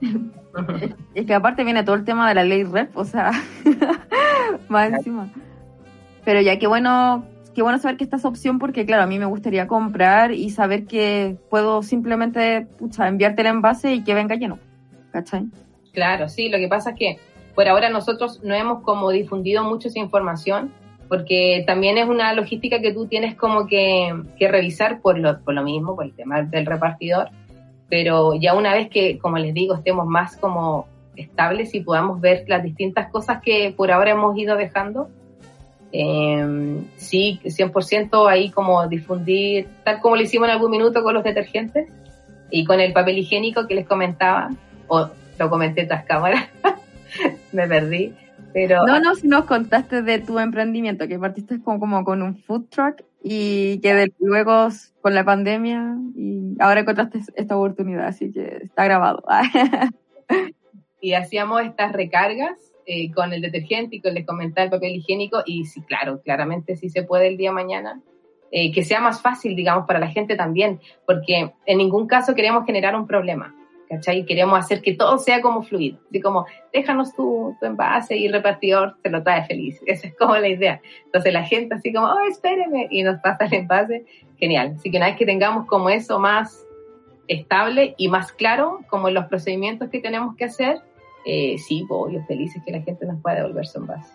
[1.14, 3.32] es que aparte viene todo el tema de la ley REP, o sea,
[4.68, 5.28] más encima.
[6.24, 7.24] Pero ya qué bueno,
[7.54, 10.50] qué bueno saber que esta es opción porque claro, a mí me gustaría comprar y
[10.50, 12.66] saber que puedo simplemente
[12.98, 14.58] enviarte el envase y que venga lleno.
[15.12, 15.46] ¿Cachai?
[15.92, 17.18] Claro, sí, lo que pasa es que
[17.54, 20.72] por ahora nosotros no hemos como difundido mucho esa información
[21.12, 25.62] porque también es una logística que tú tienes como que, revisar por lo, por lo
[25.62, 27.28] mismo, por el tema del repartidor,
[27.90, 32.44] pero ya una vez que, como les digo, estemos más como estables y podamos ver
[32.48, 35.10] las distintas cosas que por ahora hemos ido dejando,
[35.92, 41.22] eh, sí, 100% ahí como difundir, tal como lo hicimos en algún minuto con los
[41.22, 41.88] detergentes
[42.50, 44.50] y con el papel higiénico que les comentaba,
[44.88, 46.48] o lo comenté tras cámara,
[47.52, 48.14] me perdí.
[48.54, 48.86] Pero...
[48.86, 52.66] No, no, si nos contaste de tu emprendimiento, que partiste como, como con un food
[52.68, 54.68] truck y que luego
[55.00, 59.22] con la pandemia y ahora encontraste esta oportunidad, así que está grabado.
[61.00, 65.42] y hacíamos estas recargas eh, con el detergente y con el comentar el papel higiénico
[65.46, 68.00] y sí, claro, claramente sí se puede el día mañana.
[68.54, 72.66] Eh, que sea más fácil, digamos, para la gente también, porque en ningún caso queremos
[72.66, 73.54] generar un problema.
[73.88, 74.24] ¿cachai?
[74.24, 78.32] Queremos hacer que todo sea como fluido, así como déjanos tu, tu envase y el
[78.32, 79.80] repartidor se lo trae feliz.
[79.86, 80.80] Esa es como la idea.
[81.04, 84.04] Entonces la gente así como, oh, espéreme, y nos pasa el envase,
[84.38, 84.74] genial.
[84.76, 86.66] Así que una vez que tengamos como eso más
[87.28, 90.80] estable y más claro, como los procedimientos que tenemos que hacer,
[91.24, 94.12] eh, sí, voy pues, felices que la gente nos pueda devolver su envase.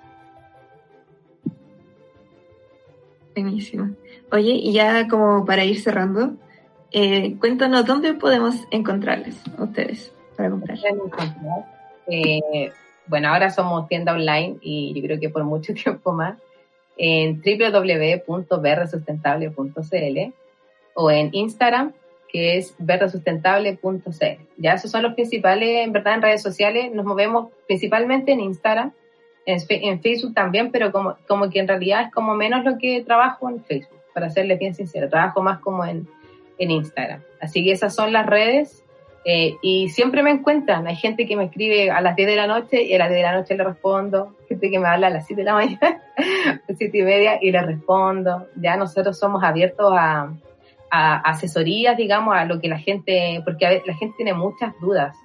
[3.34, 3.95] Buenísimo.
[4.32, 6.36] Oye, y ya como para ir cerrando,
[6.91, 10.78] Eh, cuéntanos dónde podemos encontrarles a ustedes para comprar.
[12.08, 12.72] Eh,
[13.08, 16.38] bueno, ahora somos tienda online y yo creo que por mucho tiempo más
[16.97, 20.34] en www.verdesustentable.cl
[20.93, 21.91] o en Instagram
[22.38, 24.42] que es verdesustentable.cl.
[24.58, 28.94] Ya esos son los principales, en verdad en redes sociales nos movemos principalmente en Instagram,
[29.48, 33.50] en, Facebook también, pero como, como que en realidad es como menos lo que trabajo
[33.50, 36.08] en Facebook, para serles bien sincero, trabajo más como en,
[36.60, 37.22] en Instagram.
[37.40, 38.84] Así que esas son las redes
[39.26, 40.86] eh, y siempre me encuentran.
[40.86, 43.18] Hay gente que me escribe a las 10 de la noche y a las 10
[43.18, 44.36] de la noche le respondo.
[44.48, 47.40] Gente que me habla a las 7 de la mañana, a las 7 y media
[47.42, 48.48] y le respondo.
[48.56, 50.30] Ya nosotros somos abiertos a,
[50.92, 55.16] a asesorías, digamos, a lo que la gente, porque la gente tiene muchas dudas.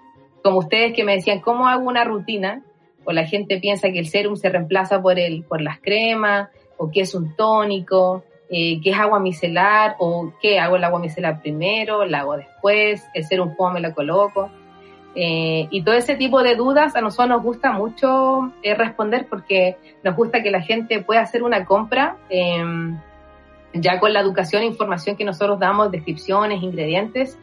[0.43, 2.63] Como ustedes que me decían, ¿cómo hago una rutina?
[3.05, 6.91] o la gente piensa que el serum se reemplaza por, el, por las cremas, o
[6.91, 11.41] que es un tónico, eh, que es agua micelar, o qué hago el agua micelar
[11.41, 14.51] primero, la hago después, el serum cómo me lo coloco.
[15.15, 19.77] Eh, y todo ese tipo de dudas a nosotros nos gusta mucho eh, responder porque
[20.03, 22.99] nos gusta que la gente pueda hacer una compra em,
[23.75, 27.39] ya con la educación e información que nosotros damos, descripciones, ingredientes,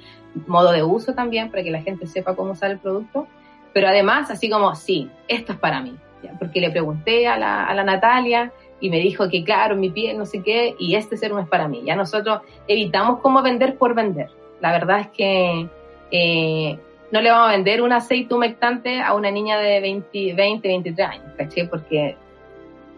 [0.47, 3.27] modo de uso también para que la gente sepa cómo usar el producto
[3.73, 5.95] pero además, así como, sí, esto es para mí.
[6.37, 10.17] Porque le pregunté a la, a la Natalia y me dijo que, claro, mi piel,
[10.17, 11.81] no sé qué, y este serum es para mí.
[11.85, 14.29] Ya nosotros evitamos como vender por vender.
[14.59, 15.69] La verdad es que
[16.11, 16.79] eh,
[17.11, 21.07] no le vamos a vender un aceite humectante a una niña de 20, 20 23
[21.07, 21.65] años, ¿caché?
[21.65, 22.17] Porque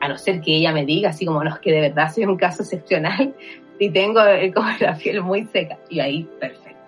[0.02, 2.26] a no ser que ella me diga, así como, no, es que de verdad soy
[2.26, 3.36] un caso excepcional
[3.80, 5.78] y tengo eh, como la piel muy seca.
[5.90, 6.82] Y ahí, perfecto.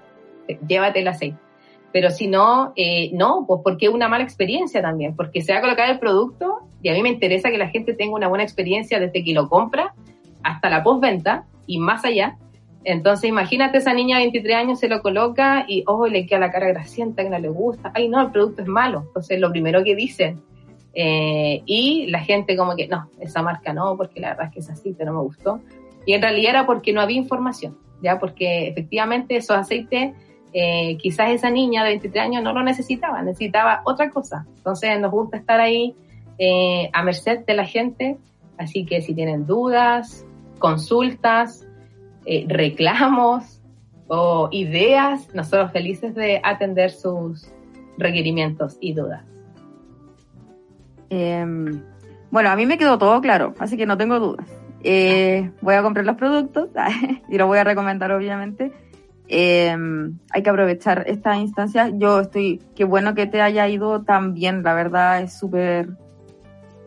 [0.67, 1.37] Llévate el aceite.
[1.93, 5.59] Pero si no, eh, no, pues porque es una mala experiencia también, porque se va
[5.59, 8.43] a colocar el producto y a mí me interesa que la gente tenga una buena
[8.43, 9.93] experiencia desde que lo compra
[10.41, 12.37] hasta la postventa y más allá.
[12.83, 16.51] Entonces imagínate esa niña de 23 años se lo coloca y oh, le queda la
[16.51, 17.91] cara grasienta que no le gusta.
[17.93, 19.03] Ay, no, el producto es malo.
[19.07, 20.41] Entonces lo primero que dicen.
[20.93, 24.59] Eh, y la gente como que no, esa marca no, porque la verdad es que
[24.59, 25.59] es así, pero no me gustó.
[26.05, 30.13] Y en realidad era porque no había información, ya porque efectivamente esos aceites
[30.55, 34.45] eh, quizás esa niña de 23 años no lo necesitaba, necesitaba otra cosa.
[34.55, 35.95] Entonces nos gusta estar ahí
[36.37, 38.17] eh, a merced de la gente,
[38.57, 40.25] así que si tienen dudas,
[40.59, 41.67] consultas,
[42.25, 43.61] eh, reclamos
[44.07, 47.51] o ideas, nosotros felices de atender sus
[47.97, 49.32] requerimientos y dudas.
[51.15, 51.83] Em,
[52.31, 54.47] bueno, a mí me quedó todo claro, así que no tengo dudas.
[55.61, 56.69] voy a comprar los productos
[57.29, 58.71] y los voy a recomendar obviamente.
[59.27, 59.75] Eh,
[60.31, 61.91] hay que aprovechar esta instancia.
[61.93, 65.89] Yo estoy, qué bueno que te haya ido tan bien, la verdad es súper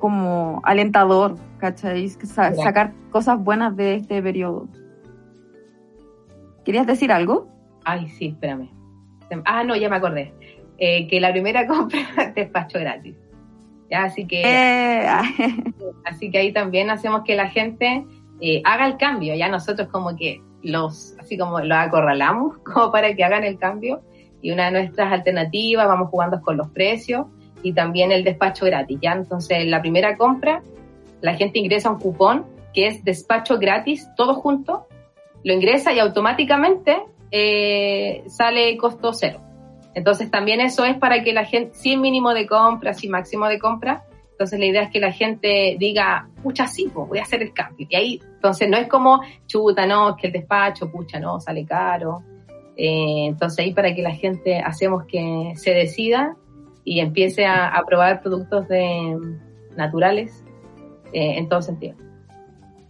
[0.01, 2.09] como alentador, ¿cachai?
[2.09, 4.68] sacar cosas buenas de este periodo.
[6.64, 7.49] ¿Querías decir algo?
[7.85, 8.70] Ay, sí, espérame.
[9.45, 10.35] Ah, no, ya me acordé.
[10.79, 13.16] Eh, que la primera compra despacho gratis.
[13.91, 14.05] ¿Ya?
[14.05, 15.07] Así que, eh.
[16.05, 18.05] así que ahí también hacemos que la gente
[18.41, 19.34] eh, haga el cambio.
[19.34, 24.03] Ya nosotros como que los, así como los acorralamos como para que hagan el cambio.
[24.43, 27.26] Y una de nuestras alternativas, vamos jugando con los precios
[27.62, 29.12] y también el despacho gratis, ¿ya?
[29.12, 30.62] Entonces, la primera compra,
[31.20, 34.87] la gente ingresa un cupón que es despacho gratis, todo junto,
[35.43, 39.41] lo ingresa y automáticamente eh, sale costo cero.
[39.97, 43.59] Entonces, también eso es para que la gente, sin mínimo de compra, sin máximo de
[43.59, 47.43] compra, entonces la idea es que la gente diga, pucha, sí, pues voy a hacer
[47.43, 47.87] el cambio.
[47.89, 51.65] Y ahí, entonces no es como, chuta, no, es que el despacho, pucha, no, sale
[51.65, 52.23] caro.
[52.77, 56.37] Eh, entonces ahí para que la gente hacemos que se decida
[56.85, 59.19] y empiece a, probar productos de,
[59.79, 60.45] naturales
[61.15, 61.97] eh, en todo sentido.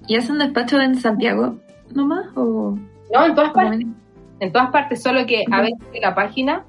[0.08, 1.56] ¿Y hacen despacho en Santiago
[1.94, 2.26] nomás?
[2.34, 2.76] O...
[3.14, 3.86] No, en todas partes.
[4.40, 6.64] En todas partes, solo que a veces la página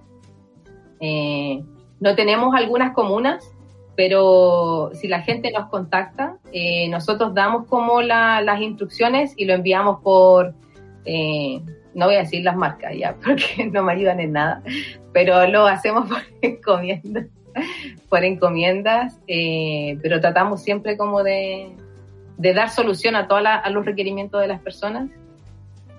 [0.99, 1.63] eh,
[1.99, 3.51] no tenemos algunas comunas
[3.97, 10.01] pero si la gente nos contacta, eh, nosotros damos como las instrucciones y lo enviamos
[10.01, 10.53] por,
[11.03, 11.59] eh,
[11.95, 14.61] no voy a decir las marcas ya, porque no me ayudan en nada,
[15.13, 17.25] pero lo hacemos por encomiendas,
[18.07, 21.75] por encomiendas, eh, pero tratamos siempre como de,
[22.37, 23.41] dar solución a todos
[23.71, 25.09] los requerimientos de las personas.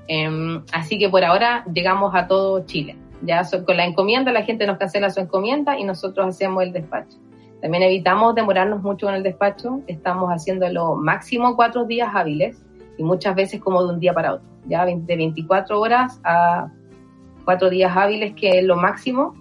[0.07, 2.97] Em, así que por ahora llegamos a todo Chile.
[3.23, 7.19] Ya con la encomienda la gente nos cancela su encomienda y nosotros hacemos el despacho.
[7.61, 12.65] También evitamos demorarnos mucho en el despacho, estamos haciéndolo máximo cuatro días hábiles
[12.97, 16.71] y muchas veces como de un día para otro, ya de 24 horas a
[17.45, 19.35] cuatro días hábiles, que es lo máximo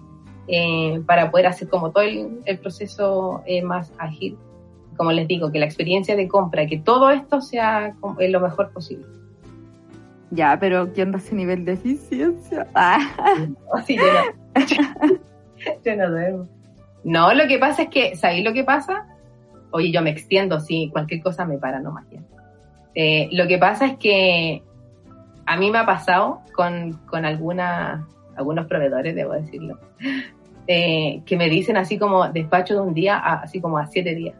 [0.48, 4.36] eh, para poder hacer como todo el, proceso eh, más ágil.
[4.96, 9.06] Como les digo, que la experiencia de compra, que todo esto sea lo mejor posible.
[10.30, 12.66] Ya, pero ¿quién da ese nivel de eficiencia?
[12.74, 12.98] Ah.
[13.48, 14.60] No, sí, yo no,
[15.84, 16.48] yo no duermo.
[17.04, 19.06] No, lo que pasa es que, ¿sabéis lo que pasa?
[19.70, 22.26] Oye, yo me extiendo, sí, cualquier cosa me para, no más bien.
[22.94, 24.62] Eh, lo que pasa es que
[25.46, 28.06] a mí me ha pasado con, con alguna,
[28.36, 29.78] algunos proveedores, debo decirlo,
[30.66, 34.14] eh, que me dicen así como despacho de un día, a, así como a siete
[34.14, 34.34] días.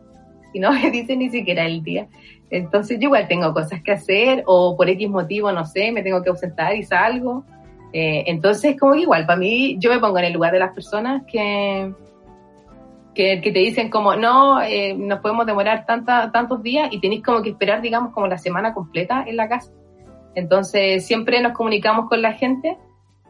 [0.53, 2.09] Y no me dicen ni siquiera el día.
[2.51, 6.23] Entonces yo igual tengo cosas que hacer o por X motivo, no sé, me tengo
[6.23, 7.45] que ausentar y salgo.
[7.93, 10.75] Eh, entonces como que igual, para mí yo me pongo en el lugar de las
[10.75, 11.93] personas que,
[13.15, 17.23] que, que te dicen como, no, eh, nos podemos demorar tanta, tantos días y tenéis
[17.23, 19.73] como que esperar, digamos, como la semana completa en la casa.
[20.35, 22.79] Entonces siempre nos comunicamos con la gente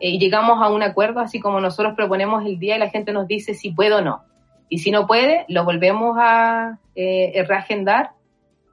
[0.01, 3.13] eh, y llegamos a un acuerdo, así como nosotros proponemos el día y la gente
[3.13, 4.23] nos dice si puede o no.
[4.69, 8.11] Y si no puede, lo volvemos a eh, reagendar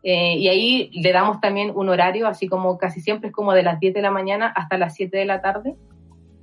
[0.08, 3.64] eh, y ahí le damos también un horario, así como casi siempre es como de
[3.64, 5.74] las 10 de la mañana hasta las 7 de la tarde,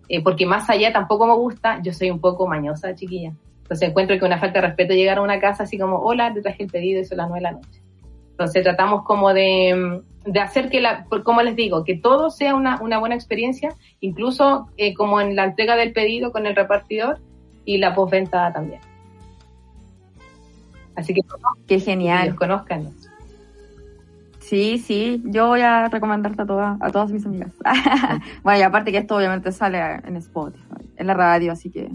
[0.09, 3.33] eh, porque más allá tampoco me gusta, yo soy un poco mañosa, chiquilla.
[3.63, 6.43] Entonces encuentro que una falta de respeto llegar a una casa así como, hola, te
[6.43, 7.81] traje el pedido y son las 9 de la noche.
[8.33, 12.83] Entonces tratamos como de, de hacer que, la, como les digo, que todo sea una,
[12.83, 17.21] una buena experiencia, incluso eh, como en la entrega del pedido con el repartidor
[17.65, 18.81] y la postventa también.
[20.97, 21.21] Así que
[21.69, 22.31] Qué que genial.
[22.31, 22.89] los conozcan.
[24.53, 27.55] Sí, sí, yo voy a recomendarte a, todas mis amigas.
[28.43, 31.91] bueno, y aparte que esto obviamente sale en Spotify, en la radio, así que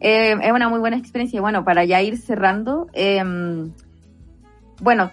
[0.00, 1.36] eh, es una muy buena experiencia.
[1.36, 3.22] Y bueno, para ya ir cerrando, eh,
[4.80, 5.10] bueno,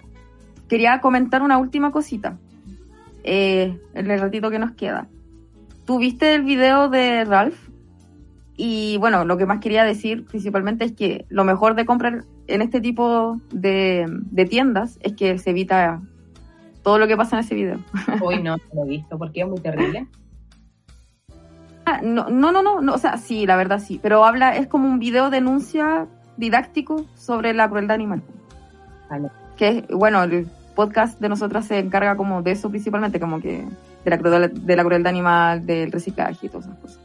[0.69, 2.37] quería comentar una última cosita
[3.25, 5.09] eh, en el ratito que nos queda.
[5.83, 7.59] ¿Tú viste el video de Ralph?
[8.57, 12.61] Y bueno, lo que más quería decir principalmente es que lo mejor de comprar en
[12.61, 16.01] este tipo de, de tiendas es que se evita
[16.83, 17.79] todo lo que pasa en ese video.
[18.21, 20.07] Hoy no lo he visto porque es muy terrible.
[21.85, 24.67] Ah, No, no, no, no, no, o sea, sí, la verdad sí, pero habla, es
[24.67, 28.21] como un video denuncia didáctico sobre la crueldad animal.
[29.09, 29.31] Ah, no.
[29.57, 33.65] Que, bueno, el podcast de nosotras se encarga como de eso principalmente, como que
[34.03, 37.04] de la, de la crueldad animal, del reciclaje y todas esas cosas.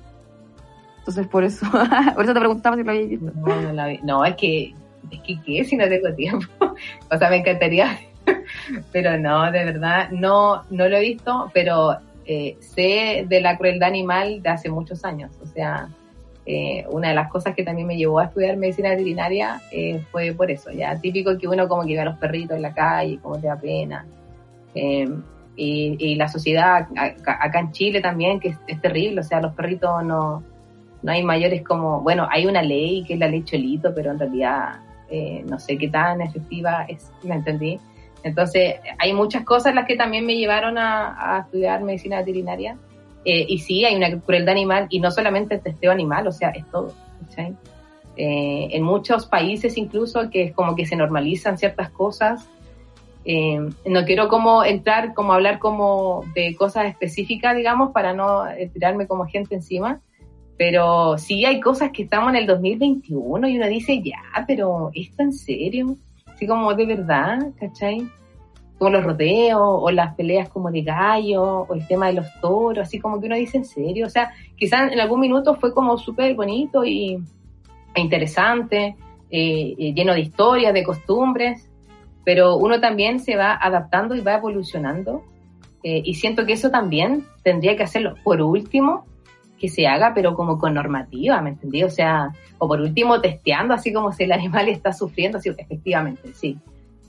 [1.00, 1.66] Entonces, por eso,
[2.14, 3.32] por eso te preguntaba si lo habías visto.
[3.34, 3.98] No, no la vi.
[4.02, 4.74] No, es que,
[5.10, 5.64] es que, ¿qué?
[5.64, 6.46] Si no tengo tiempo.
[7.10, 7.98] o sea, me encantaría.
[8.92, 11.96] pero no, de verdad, no, no lo he visto, pero
[12.26, 15.32] eh, sé de la crueldad animal de hace muchos años.
[15.42, 15.88] O sea,
[16.46, 20.32] eh, una de las cosas que también me llevó a estudiar medicina veterinaria eh, fue
[20.32, 20.70] por eso.
[20.70, 23.46] Ya típico que uno como que ve a los perritos en la calle, como te
[23.46, 24.06] da pena.
[24.74, 25.08] Eh,
[25.56, 29.20] y, y la sociedad acá, en Chile también, que es terrible.
[29.20, 30.42] O sea, los perritos no,
[31.02, 34.18] no hay mayores como, bueno, hay una ley que es la ley Cholito, pero en
[34.18, 34.80] realidad
[35.10, 37.80] eh, no sé qué tan efectiva es, ¿me entendí?
[38.22, 42.76] Entonces, hay muchas cosas las que también me llevaron a, estudiar medicina veterinaria.
[43.24, 46.50] Eh, y sí, hay una crueldad animal, y no solamente el testeo animal, o sea,
[46.50, 46.92] es todo.
[48.16, 52.48] Eh, en muchos países incluso que es como que se normalizan ciertas cosas.
[53.24, 59.26] No quiero como entrar, como hablar como de cosas específicas, digamos, para no tirarme como
[59.26, 60.00] gente encima,
[60.60, 65.22] pero sí hay cosas que estamos en el 2021 y uno dice, ya, pero ¿esto
[65.22, 65.96] en serio?
[66.26, 68.06] Así como de verdad, ¿cachai?
[68.76, 72.86] Como los rodeos o las peleas como de gallo o el tema de los toros,
[72.86, 74.04] así como que uno dice en serio.
[74.04, 77.18] O sea, quizás en algún minuto fue como súper bonito y
[77.94, 78.96] e interesante,
[79.30, 81.70] eh, eh, lleno de historias, de costumbres,
[82.22, 85.22] pero uno también se va adaptando y va evolucionando.
[85.82, 88.14] eh, y siento que eso también tendría que hacerlo.
[88.22, 89.06] Por último,
[89.60, 91.84] que se haga, pero como con normativa, ¿me entendí?
[91.84, 96.32] O sea, o por último testeando, así como si el animal está sufriendo, así, efectivamente,
[96.34, 96.58] sí.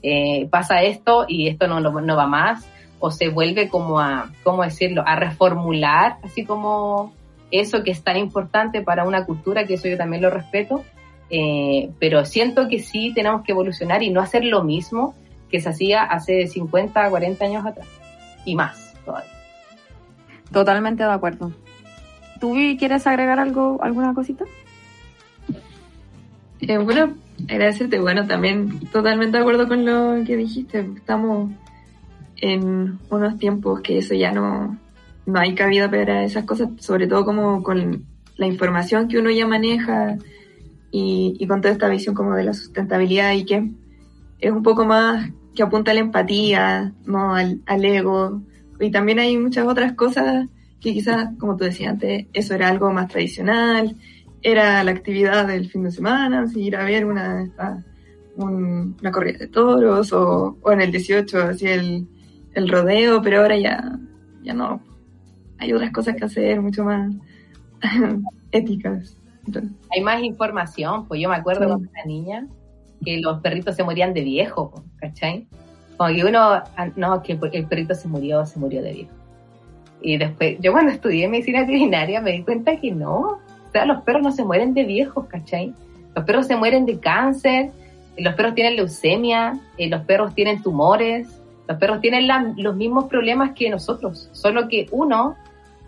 [0.02, 2.68] Eh, pasa esto y esto no, no, no va más,
[3.00, 7.14] o se vuelve como a, ¿cómo decirlo?, a reformular, así como
[7.50, 10.84] eso que es tan importante para una cultura, que eso yo también lo respeto,
[11.30, 15.14] eh, pero siento que sí tenemos que evolucionar y no hacer lo mismo
[15.50, 17.88] que se hacía hace 50, 40 años atrás,
[18.44, 19.30] y más todavía.
[20.52, 21.50] Totalmente de acuerdo.
[22.42, 24.44] ¿Tú quieres agregar algo, alguna cosita?
[26.60, 27.14] Eh, bueno,
[27.48, 28.00] agradecerte.
[28.00, 30.90] Bueno, también totalmente de acuerdo con lo que dijiste.
[30.96, 31.52] Estamos
[32.38, 34.76] en unos tiempos que eso ya no,
[35.24, 39.46] no hay cabida para esas cosas, sobre todo como con la información que uno ya
[39.46, 40.16] maneja
[40.90, 43.70] y, con toda esta visión como de la sustentabilidad y que
[44.40, 48.42] es un poco más que apunta a la empatía, no al ego.
[48.80, 50.48] Y también hay muchas otras cosas
[50.82, 53.96] que quizás, como tú decías antes, eso era algo más tradicional,
[54.42, 57.84] era la actividad del fin de semana, si ir a ver una, esta-
[58.36, 62.06] un- una corrida de toros o, o en el 18 así el,
[62.54, 63.98] el rodeo, pero ahora ya
[64.42, 64.82] ya no,
[65.58, 67.12] hay otras cosas que hacer mucho más
[68.50, 69.16] éticas.
[69.94, 72.46] Hay más información, pues yo me acuerdo cuando era niña
[73.04, 75.46] que los perritos se morían de viejo, ¿cachai?
[75.96, 79.12] Como que uno, ah, no, que el perrito se murió, se murió de viejo.
[80.02, 84.02] Y después, yo cuando estudié medicina veterinaria me di cuenta que no, o sea, los
[84.02, 85.72] perros no se mueren de viejos, ¿cachai?
[86.14, 87.70] Los perros se mueren de cáncer,
[88.18, 91.28] los perros tienen leucemia, eh, los perros tienen tumores,
[91.66, 95.36] los perros tienen los mismos problemas que nosotros, solo que uno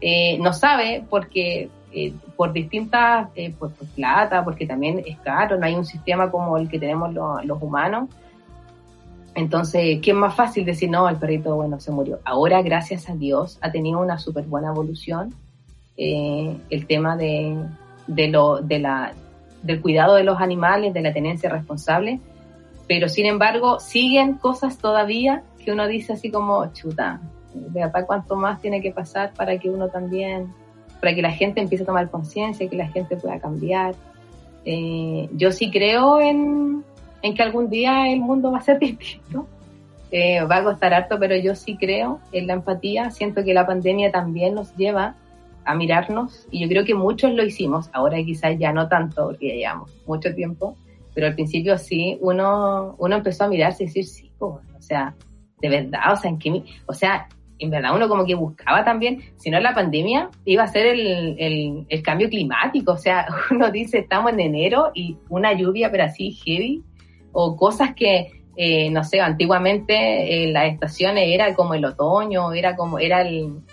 [0.01, 5.75] eh, no sabe porque eh, por distintas, por, plata, porque también es caro, no hay
[5.75, 8.09] un sistema como el que tenemos los humanos.
[9.35, 12.21] Entonces, ¿qué es más fácil decir, no, el perrito, bueno, se murió?
[12.25, 15.35] Ahora, gracias a Dios, ha tenido una súper buena evolución
[15.97, 17.57] el tema de,
[18.07, 19.13] de, lo, de la,
[19.63, 22.21] del cuidado de los animales, de la tenencia responsable,
[22.87, 27.21] pero sin embargo siguen cosas todavía que uno dice así como, chuta,
[27.55, 30.53] de acá cuánto más tiene que pasar para que uno también,
[31.01, 33.95] para que la gente empiece a tomar conciencia, que la gente pueda cambiar.
[34.67, 36.85] Eh, yo sí creo en,
[37.25, 39.47] en, que algún día el mundo va a ser distinto.
[40.11, 43.11] Eh, va a costar harto, pero yo sí creo en la empatía.
[43.11, 45.17] Siento que la pandemia también nos lleva
[45.65, 49.49] a mirarnos y yo creo que muchos lo hicimos, ahora quizás ya no tanto porque
[49.49, 50.77] ya llevamos mucho tiempo,
[51.15, 55.15] pero al principio sí, uno, uno empezó a mirarse y decir, sí, o sea,
[55.61, 59.23] de verdad, o sea, en qué, o sea, en verdad uno como que buscaba también,
[59.37, 63.71] si no la pandemia, iba a ser el, el, el cambio climático, o sea, uno
[63.71, 66.83] dice, estamos en enero y una lluvia, pero así heavy,
[67.35, 72.77] o cosas que eh, no sé, antiguamente eh, las estaciones era como el otoño, era
[72.77, 73.27] como era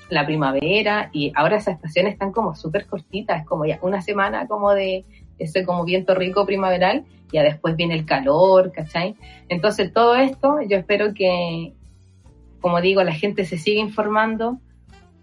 [0.09, 4.47] la primavera y ahora esas estaciones están como súper cortitas, es como ya una semana
[4.47, 5.05] como de
[5.38, 9.16] ese como viento rico primaveral, ya después viene el calor, ¿cachai?
[9.49, 11.74] Entonces todo esto yo espero que,
[12.59, 14.57] como digo, la gente se siga informando,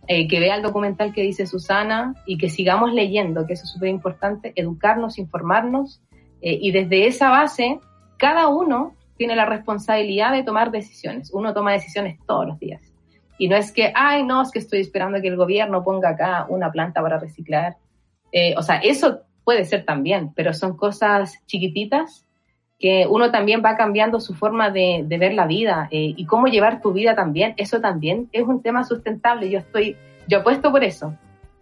[0.07, 3.70] eh, que vea el documental que dice Susana y que sigamos leyendo, que eso es
[3.70, 6.01] súper importante, educarnos, informarnos
[6.41, 7.80] y desde esa base
[8.18, 11.32] cada uno tiene la responsabilidad de tomar decisiones.
[11.32, 12.82] Uno toma decisiones todos los días.
[13.38, 16.46] Y no es que, ay, no, es que estoy esperando que el gobierno ponga acá
[16.48, 17.76] una planta para reciclar.
[18.32, 22.26] Eh, o sea, eso puede ser también, pero son cosas chiquititas
[22.78, 26.80] que uno también va cambiando su forma de, ver la vida eh, y cómo llevar
[26.80, 27.54] tu vida también.
[27.56, 29.50] Eso también es un tema sustentable.
[29.50, 29.96] Yo estoy,
[30.28, 31.14] yo apuesto por eso.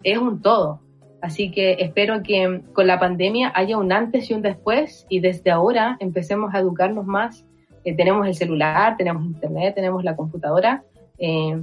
[0.03, 0.81] Es un todo.
[1.27, 5.51] Así que espero que con la pandemia haya un antes y un después y desde
[5.51, 7.45] ahora empecemos a educarnos más.
[7.85, 10.85] Eh, tenemos el celular, tenemos internet, tenemos la computadora.
[11.19, 11.61] Eh,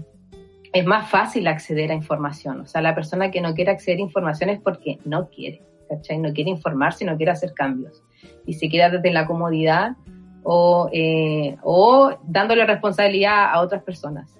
[0.73, 2.59] es más fácil acceder a información.
[2.59, 6.17] O sea, la persona que no quiere acceder a información es porque no quiere, ¿cachai?
[6.17, 8.03] No quiere informarse, no quiere hacer cambios.
[8.45, 9.95] Y se queda desde la comodidad
[10.43, 14.37] o, eh, o dándole responsabilidad a otras personas.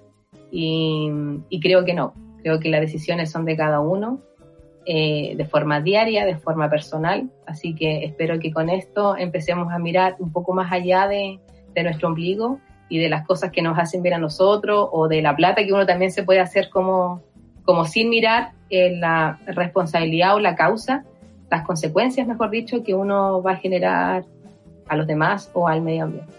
[0.52, 1.10] Y,
[1.48, 2.12] y creo que no.
[2.42, 4.20] Creo que las decisiones son de cada uno
[4.86, 7.30] eh, de forma diaria, de forma personal.
[7.46, 11.40] Así que espero que con esto empecemos a mirar un poco más allá de,
[11.82, 15.34] nuestro ombligo y de las cosas que nos hacen ver a nosotros o de la
[15.34, 17.22] plata que uno también se puede hacer como,
[17.64, 21.04] como sin mirar en la responsabilidad o la causa,
[21.50, 24.24] las consecuencias, mejor dicho, que uno va a generar
[24.86, 26.32] a los demás o al medio ambiente.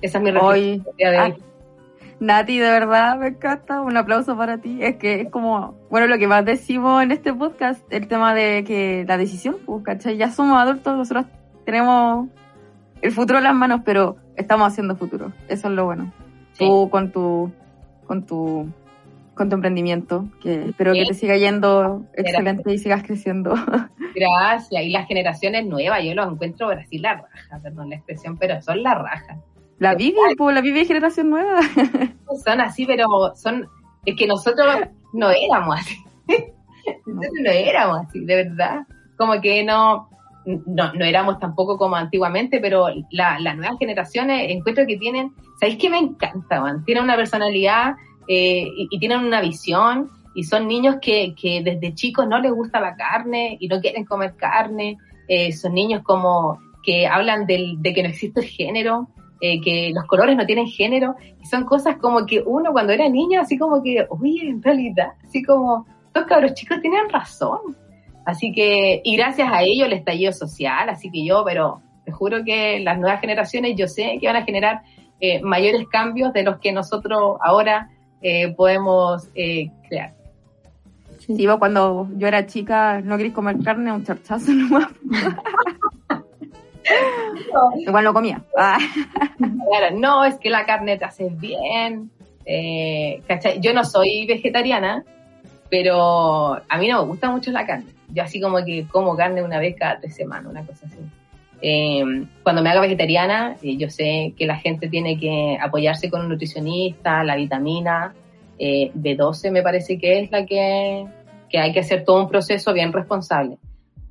[0.00, 0.58] Esa es mi respuesta.
[0.58, 0.82] Hoy,
[2.22, 4.78] Nati, de verdad me encanta, un aplauso para ti.
[4.80, 8.62] Es que es como, bueno, lo que más decimos en este podcast, el tema de
[8.62, 10.16] que la decisión, pues, ¿cachai?
[10.16, 11.26] Ya somos adultos, nosotros
[11.64, 12.28] tenemos
[13.00, 15.32] el futuro en las manos, pero estamos haciendo futuro.
[15.48, 16.12] Eso es lo bueno.
[16.56, 17.50] Tú con tu,
[18.06, 18.72] con tu,
[19.34, 23.52] con tu emprendimiento, que espero que te siga yendo excelente y sigas creciendo.
[24.14, 24.80] Gracias.
[24.80, 28.80] Y las generaciones nuevas, yo los encuentro así la raja, perdón la expresión, pero son
[28.84, 29.40] la raja
[29.82, 31.60] la Vivi, pues, la Vivi generación nueva.
[32.44, 33.66] Son así, pero son.
[34.06, 34.76] Es que nosotros
[35.12, 35.96] no éramos así.
[37.06, 38.86] Nosotros no éramos así, de verdad.
[39.18, 40.08] Como que no.
[40.44, 45.88] No, no éramos tampoco como antiguamente, pero las nuevas generaciones encuentro que tienen, ¿sabéis qué
[45.88, 46.84] me encanta, man?
[46.84, 47.94] Tienen una personalidad
[48.26, 52.80] eh, y, tienen una visión y son niños que, que desde chicos no les gusta
[52.80, 57.94] la carne y no quieren comer carne, eh, son niños como que hablan del, de
[57.94, 59.08] que no existe el género,
[59.44, 63.08] eh, que los colores no tienen género, y son cosas como que uno cuando era
[63.08, 67.76] niño, así como que, oye, en realidad, así como, estos cabros chicos tienen razón.
[68.24, 72.44] Así que, y gracias a ellos el estallido social, así que yo, pero te juro
[72.44, 74.82] que las nuevas generaciones yo sé que van a generar
[75.18, 77.90] eh, mayores cambios de los que nosotros ahora
[78.20, 80.14] eh, podemos crear.
[81.18, 84.86] Sí, cuando yo era chica no quería comer carne, un charchazo nomás.
[87.86, 88.42] Igual no comía.
[88.56, 88.78] Ah.
[89.94, 92.10] no, es que la carne te hace bien.
[92.44, 93.22] Eh.
[93.60, 95.04] Yo no soy vegetariana,
[95.70, 97.86] pero a mí no me gusta mucho la carne.
[98.08, 100.98] Yo así como que como carne una vez cada tres semanas, una cosa así.
[101.62, 102.02] Eh,
[102.42, 106.28] cuando me haga vegetariana, eh, yo sé que la gente tiene que apoyarse con un
[106.28, 108.14] nutricionista, la vitamina
[108.64, 111.04] eh, B12 me parece que es la que,
[111.48, 113.58] que hay que hacer todo un proceso bien responsable.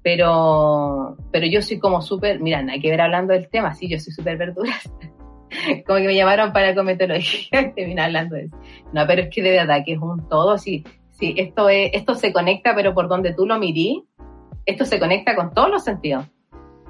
[0.03, 3.99] Pero, pero yo soy como súper, mira, hay que ver hablando del tema, sí, yo
[3.99, 4.73] soy súper verdura.
[5.85, 8.57] como que me llamaron para cometología, terminar hablando de eso.
[8.93, 12.15] No, pero es que de verdad que es un todo, sí, sí, esto, es, esto
[12.15, 14.03] se conecta, pero por donde tú lo mirí,
[14.65, 16.25] esto se conecta con todos los sentidos.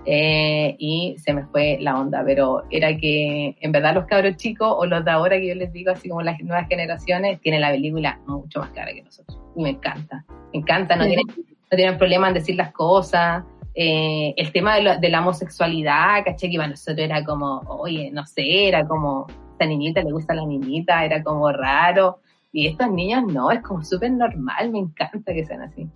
[0.04, 4.68] Eh, y se me fue la onda, pero era que en verdad los cabros chicos
[4.76, 7.70] o los de ahora que yo les digo, así como las nuevas generaciones, tienen la
[7.70, 9.40] película mucho más cara que nosotros.
[9.56, 11.28] Y me encanta, me encanta, no, tienen,
[11.72, 13.44] no tienen problema en decir las cosas.
[13.74, 18.26] Eh, el tema de, de, la homosexualidad, caché que para nosotros era como, oye, no
[18.26, 22.20] sé, era como, esta niñita le gusta a la niñita, era como raro.
[22.52, 25.88] Y estos niños no, es como súper normal, me encanta que sean así.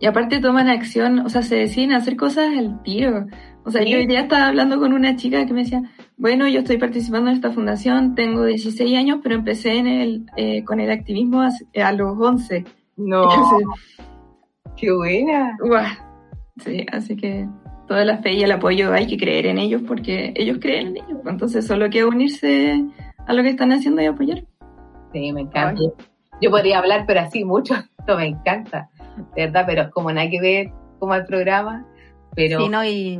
[0.00, 3.26] Y aparte toman acción, o sea, se deciden hacer cosas al tiro.
[3.64, 5.82] O sea, yo hoy día estaba hablando con una chica que me decía,
[6.16, 10.64] bueno, yo estoy participando en esta fundación, tengo 16 años, pero empecé en el, eh,
[10.64, 11.50] con el activismo a,
[11.82, 12.64] a los 11.
[12.96, 13.28] No.
[14.78, 15.56] ¡Qué buena!
[15.60, 15.84] Guau.
[16.64, 17.48] Sí, así que
[17.86, 20.96] toda la fe y el apoyo hay que creer en ellos porque ellos creen en
[20.98, 21.20] ellos.
[21.26, 22.84] Entonces solo queda unirse
[23.26, 24.44] a lo que están haciendo y apoyar.
[25.12, 25.80] Sí, me encanta.
[25.80, 26.04] Ay.
[26.40, 27.74] Yo podría hablar, pero así mucho.
[27.98, 28.88] Esto me encanta.
[29.34, 31.84] De verdad, pero es como nada que ver como el programa.
[32.34, 32.60] Pero...
[32.60, 33.18] Sí, no, y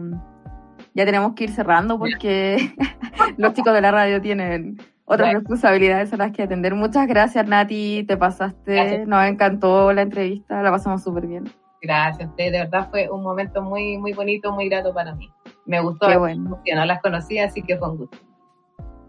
[0.94, 2.72] ya tenemos que ir cerrando porque
[3.36, 4.78] los chicos de la radio tienen
[5.08, 5.40] otras bueno.
[5.40, 6.74] responsabilidades a las que atender.
[6.74, 9.08] Muchas gracias, Nati, te pasaste, gracias.
[9.08, 11.50] nos encantó la entrevista, la pasamos súper bien.
[11.80, 15.30] Gracias, de verdad fue un momento muy, muy bonito, muy grato para mí.
[15.64, 16.60] Me gustó, Qué bueno.
[16.64, 18.18] que no las conocía, así que fue un gusto.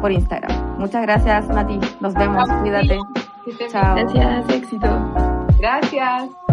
[0.00, 0.78] por Instagram.
[0.78, 1.78] Muchas gracias, Nati.
[2.00, 2.48] Nos vemos.
[2.62, 2.98] Cuídate.
[3.70, 3.96] Chao.
[3.96, 4.88] Gracias, éxito.
[5.58, 6.47] Gracias.